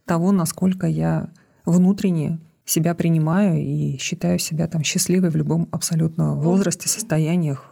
[0.06, 1.28] того, насколько я
[1.66, 7.70] внутренне себя принимаю и считаю себя там счастливой в любом абсолютно возрасте, состояниях,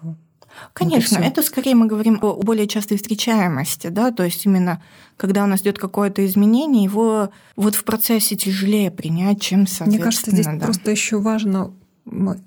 [0.73, 4.83] Конечно, вот это скорее мы говорим о более частой встречаемости, да, то есть именно
[5.17, 9.95] когда у нас идет какое-то изменение, его вот в процессе тяжелее принять, чем соответственно.
[9.95, 10.59] Мне кажется, здесь да.
[10.59, 11.75] просто еще важно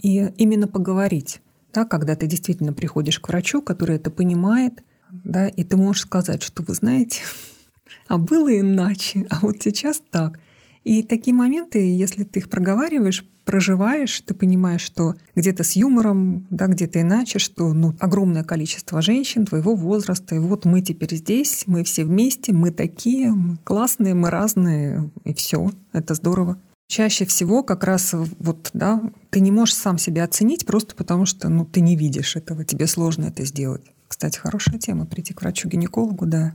[0.01, 1.41] и именно поговорить,
[1.73, 6.41] да, когда ты действительно приходишь к врачу, который это понимает, да, и ты можешь сказать,
[6.41, 7.21] что вы знаете,
[8.07, 10.39] а было иначе, а вот сейчас так.
[10.83, 16.67] И такие моменты, если ты их проговариваешь, проживаешь, ты понимаешь, что где-то с юмором, да,
[16.67, 21.83] где-то иначе, что ну, огромное количество женщин твоего возраста, и вот мы теперь здесь, мы
[21.83, 26.57] все вместе, мы такие, мы классные, мы разные, и все, это здорово.
[26.87, 31.47] Чаще всего как раз вот, да, ты не можешь сам себя оценить просто потому, что
[31.49, 33.83] ну, ты не видишь этого, тебе сложно это сделать.
[34.07, 36.53] Кстати, хорошая тема прийти к врачу-гинекологу, да,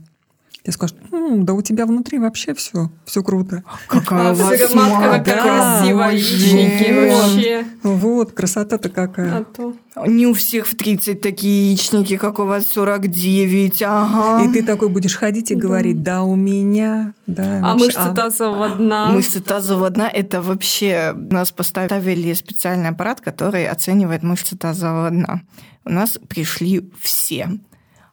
[0.67, 3.63] и скажут, М, да у тебя внутри вообще все, все круто.
[3.87, 7.65] Какая у вас матка красивая, яичники вообще.
[7.83, 9.39] Вот, красота-то какая.
[9.39, 9.73] А то.
[10.05, 14.43] Не у всех в 30 такие яичники, как у вас 49, ага.
[14.43, 17.61] И ты такой будешь ходить и говорить, да у меня, да.
[17.63, 19.09] А мышца тазового одна.
[19.09, 25.41] Мышца тазового одна, это вообще нас поставили специальный аппарат, который оценивает мышцы тазового дна.
[25.85, 27.49] У нас пришли все.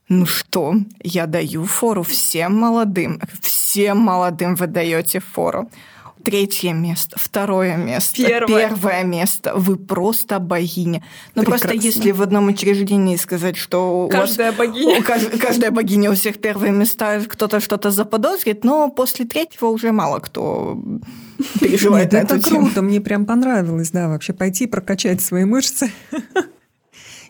[0.08, 3.20] Ну что, я даю фору всем молодым.
[3.40, 5.70] Всем молодым вы даете фору.
[6.22, 9.52] Третье место, второе место, первое, первое место.
[9.54, 11.04] Вы просто богиня.
[11.34, 15.70] Но ну, просто если в одном учреждении сказать, что каждая у вас, богиня, у, каждая
[15.70, 20.78] богиня у всех первые места, кто-то что-то заподозрит, но после третьего уже мало кто
[21.60, 25.90] переживает Нет, это круто, мне прям понравилось, да, вообще пойти прокачать свои мышцы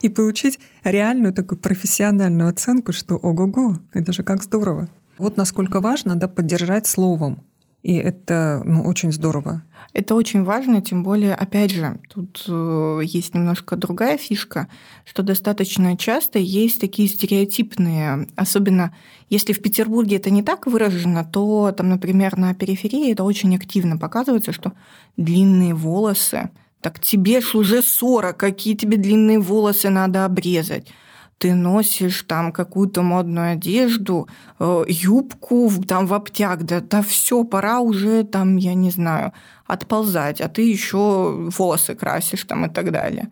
[0.04, 4.88] и получить реальную такую профессиональную оценку, что ого-го, это же как здорово.
[5.16, 7.42] Вот насколько важно да, поддержать словом.
[7.82, 9.62] И это ну, очень здорово.
[9.94, 14.68] Это очень важно, тем более, опять же, тут э, есть немножко другая фишка,
[15.04, 18.94] что достаточно часто есть такие стереотипные, особенно
[19.30, 23.96] если в Петербурге это не так выражено, то там, например, на периферии это очень активно
[23.96, 24.72] показывается, что
[25.16, 26.50] длинные волосы
[26.84, 30.92] так тебе ж уже 40, какие тебе длинные волосы надо обрезать?
[31.38, 34.28] Ты носишь там какую-то модную одежду,
[34.58, 39.32] э, юбку там в обтяг, да, да все, пора уже там, я не знаю,
[39.66, 43.30] отползать, а ты еще волосы красишь там и так далее.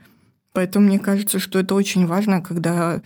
[0.54, 3.02] Поэтому мне кажется, что это очень важно, когда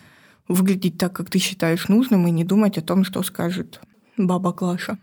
[0.46, 3.80] выглядеть так, как ты считаешь нужным, и не думать о том, что скажет
[4.16, 4.96] баба Клаша.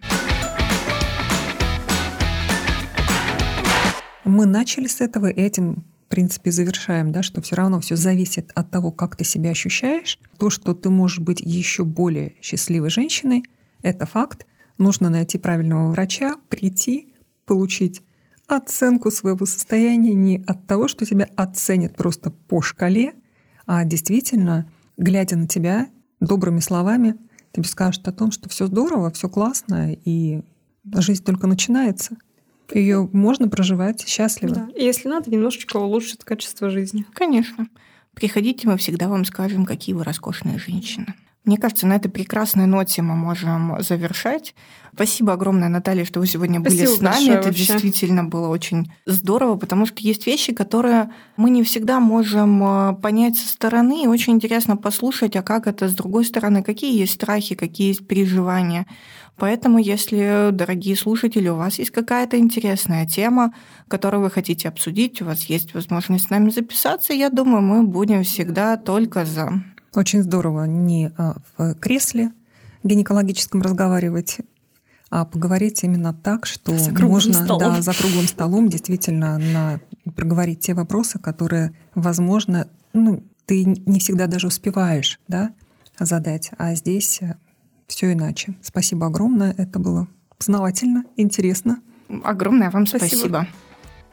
[4.23, 8.51] Мы начали с этого, и этим в принципе, завершаем, да, что все равно все зависит
[8.53, 10.19] от того, как ты себя ощущаешь.
[10.37, 13.43] То, что ты можешь быть еще более счастливой женщиной,
[13.81, 14.45] это факт.
[14.77, 17.13] Нужно найти правильного врача, прийти,
[17.45, 18.03] получить
[18.47, 23.15] оценку своего состояния не от того, что тебя оценят просто по шкале,
[23.65, 25.87] а действительно, глядя на тебя
[26.19, 27.15] добрыми словами,
[27.53, 30.43] тебе скажут о том, что все здорово, все классно, и
[30.85, 32.17] жизнь только начинается
[32.79, 34.55] ее можно проживать счастливо.
[34.55, 34.69] Да.
[34.75, 37.05] И если надо, немножечко улучшит качество жизни.
[37.13, 37.67] Конечно.
[38.13, 41.13] Приходите, мы всегда вам скажем, какие вы роскошные женщины.
[41.45, 44.55] Мне кажется, на этой прекрасной ноте мы можем завершать.
[44.93, 47.15] Спасибо огромное, Наталья, что вы сегодня Спасибо были с нами.
[47.15, 47.65] большое, Это вообще.
[47.65, 53.35] действительно было очень здорово, потому что есть вещи, которые мы не всегда можем э, понять
[53.35, 54.03] со стороны.
[54.03, 58.07] И очень интересно послушать, а как это с другой стороны, какие есть страхи, какие есть
[58.07, 58.85] переживания.
[59.35, 63.53] Поэтому, если, дорогие слушатели, у вас есть какая-то интересная тема,
[63.87, 68.23] которую вы хотите обсудить, у вас есть возможность с нами записаться, я думаю, мы будем
[68.23, 69.63] всегда только за.
[69.95, 72.31] Очень здорово не а, в кресле
[72.83, 74.37] гинекологическом разговаривать,
[75.09, 77.59] а поговорить именно так, что За можно столом.
[77.59, 79.79] Да, за круглым столом действительно на,
[80.15, 85.51] проговорить те вопросы, которые, возможно, ну, ты не всегда даже успеваешь да,
[85.99, 87.21] задать, а здесь
[87.87, 88.55] все иначе.
[88.61, 91.79] Спасибо огромное, это было познавательно, интересно.
[92.23, 93.07] Огромное вам Спасибо.
[93.17, 93.47] спасибо.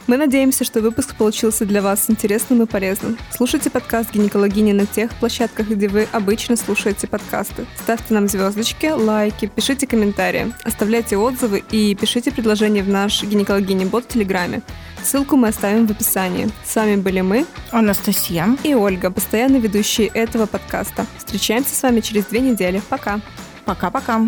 [0.07, 3.17] Мы надеемся, что выпуск получился для вас интересным и полезным.
[3.33, 7.67] Слушайте подкаст «Гинекологини» на тех площадках, где вы обычно слушаете подкасты.
[7.77, 14.09] Ставьте нам звездочки, лайки, пишите комментарии, оставляйте отзывы и пишите предложения в наш «Гинекологини-бот» в
[14.09, 14.63] Телеграме.
[15.03, 16.51] Ссылку мы оставим в описании.
[16.65, 18.57] С вами были мы Анастасия.
[18.65, 21.07] и Ольга, постоянные ведущие этого подкаста.
[21.19, 22.83] Встречаемся с вами через две недели.
[22.89, 23.21] Пока!
[23.65, 24.27] Пока-пока.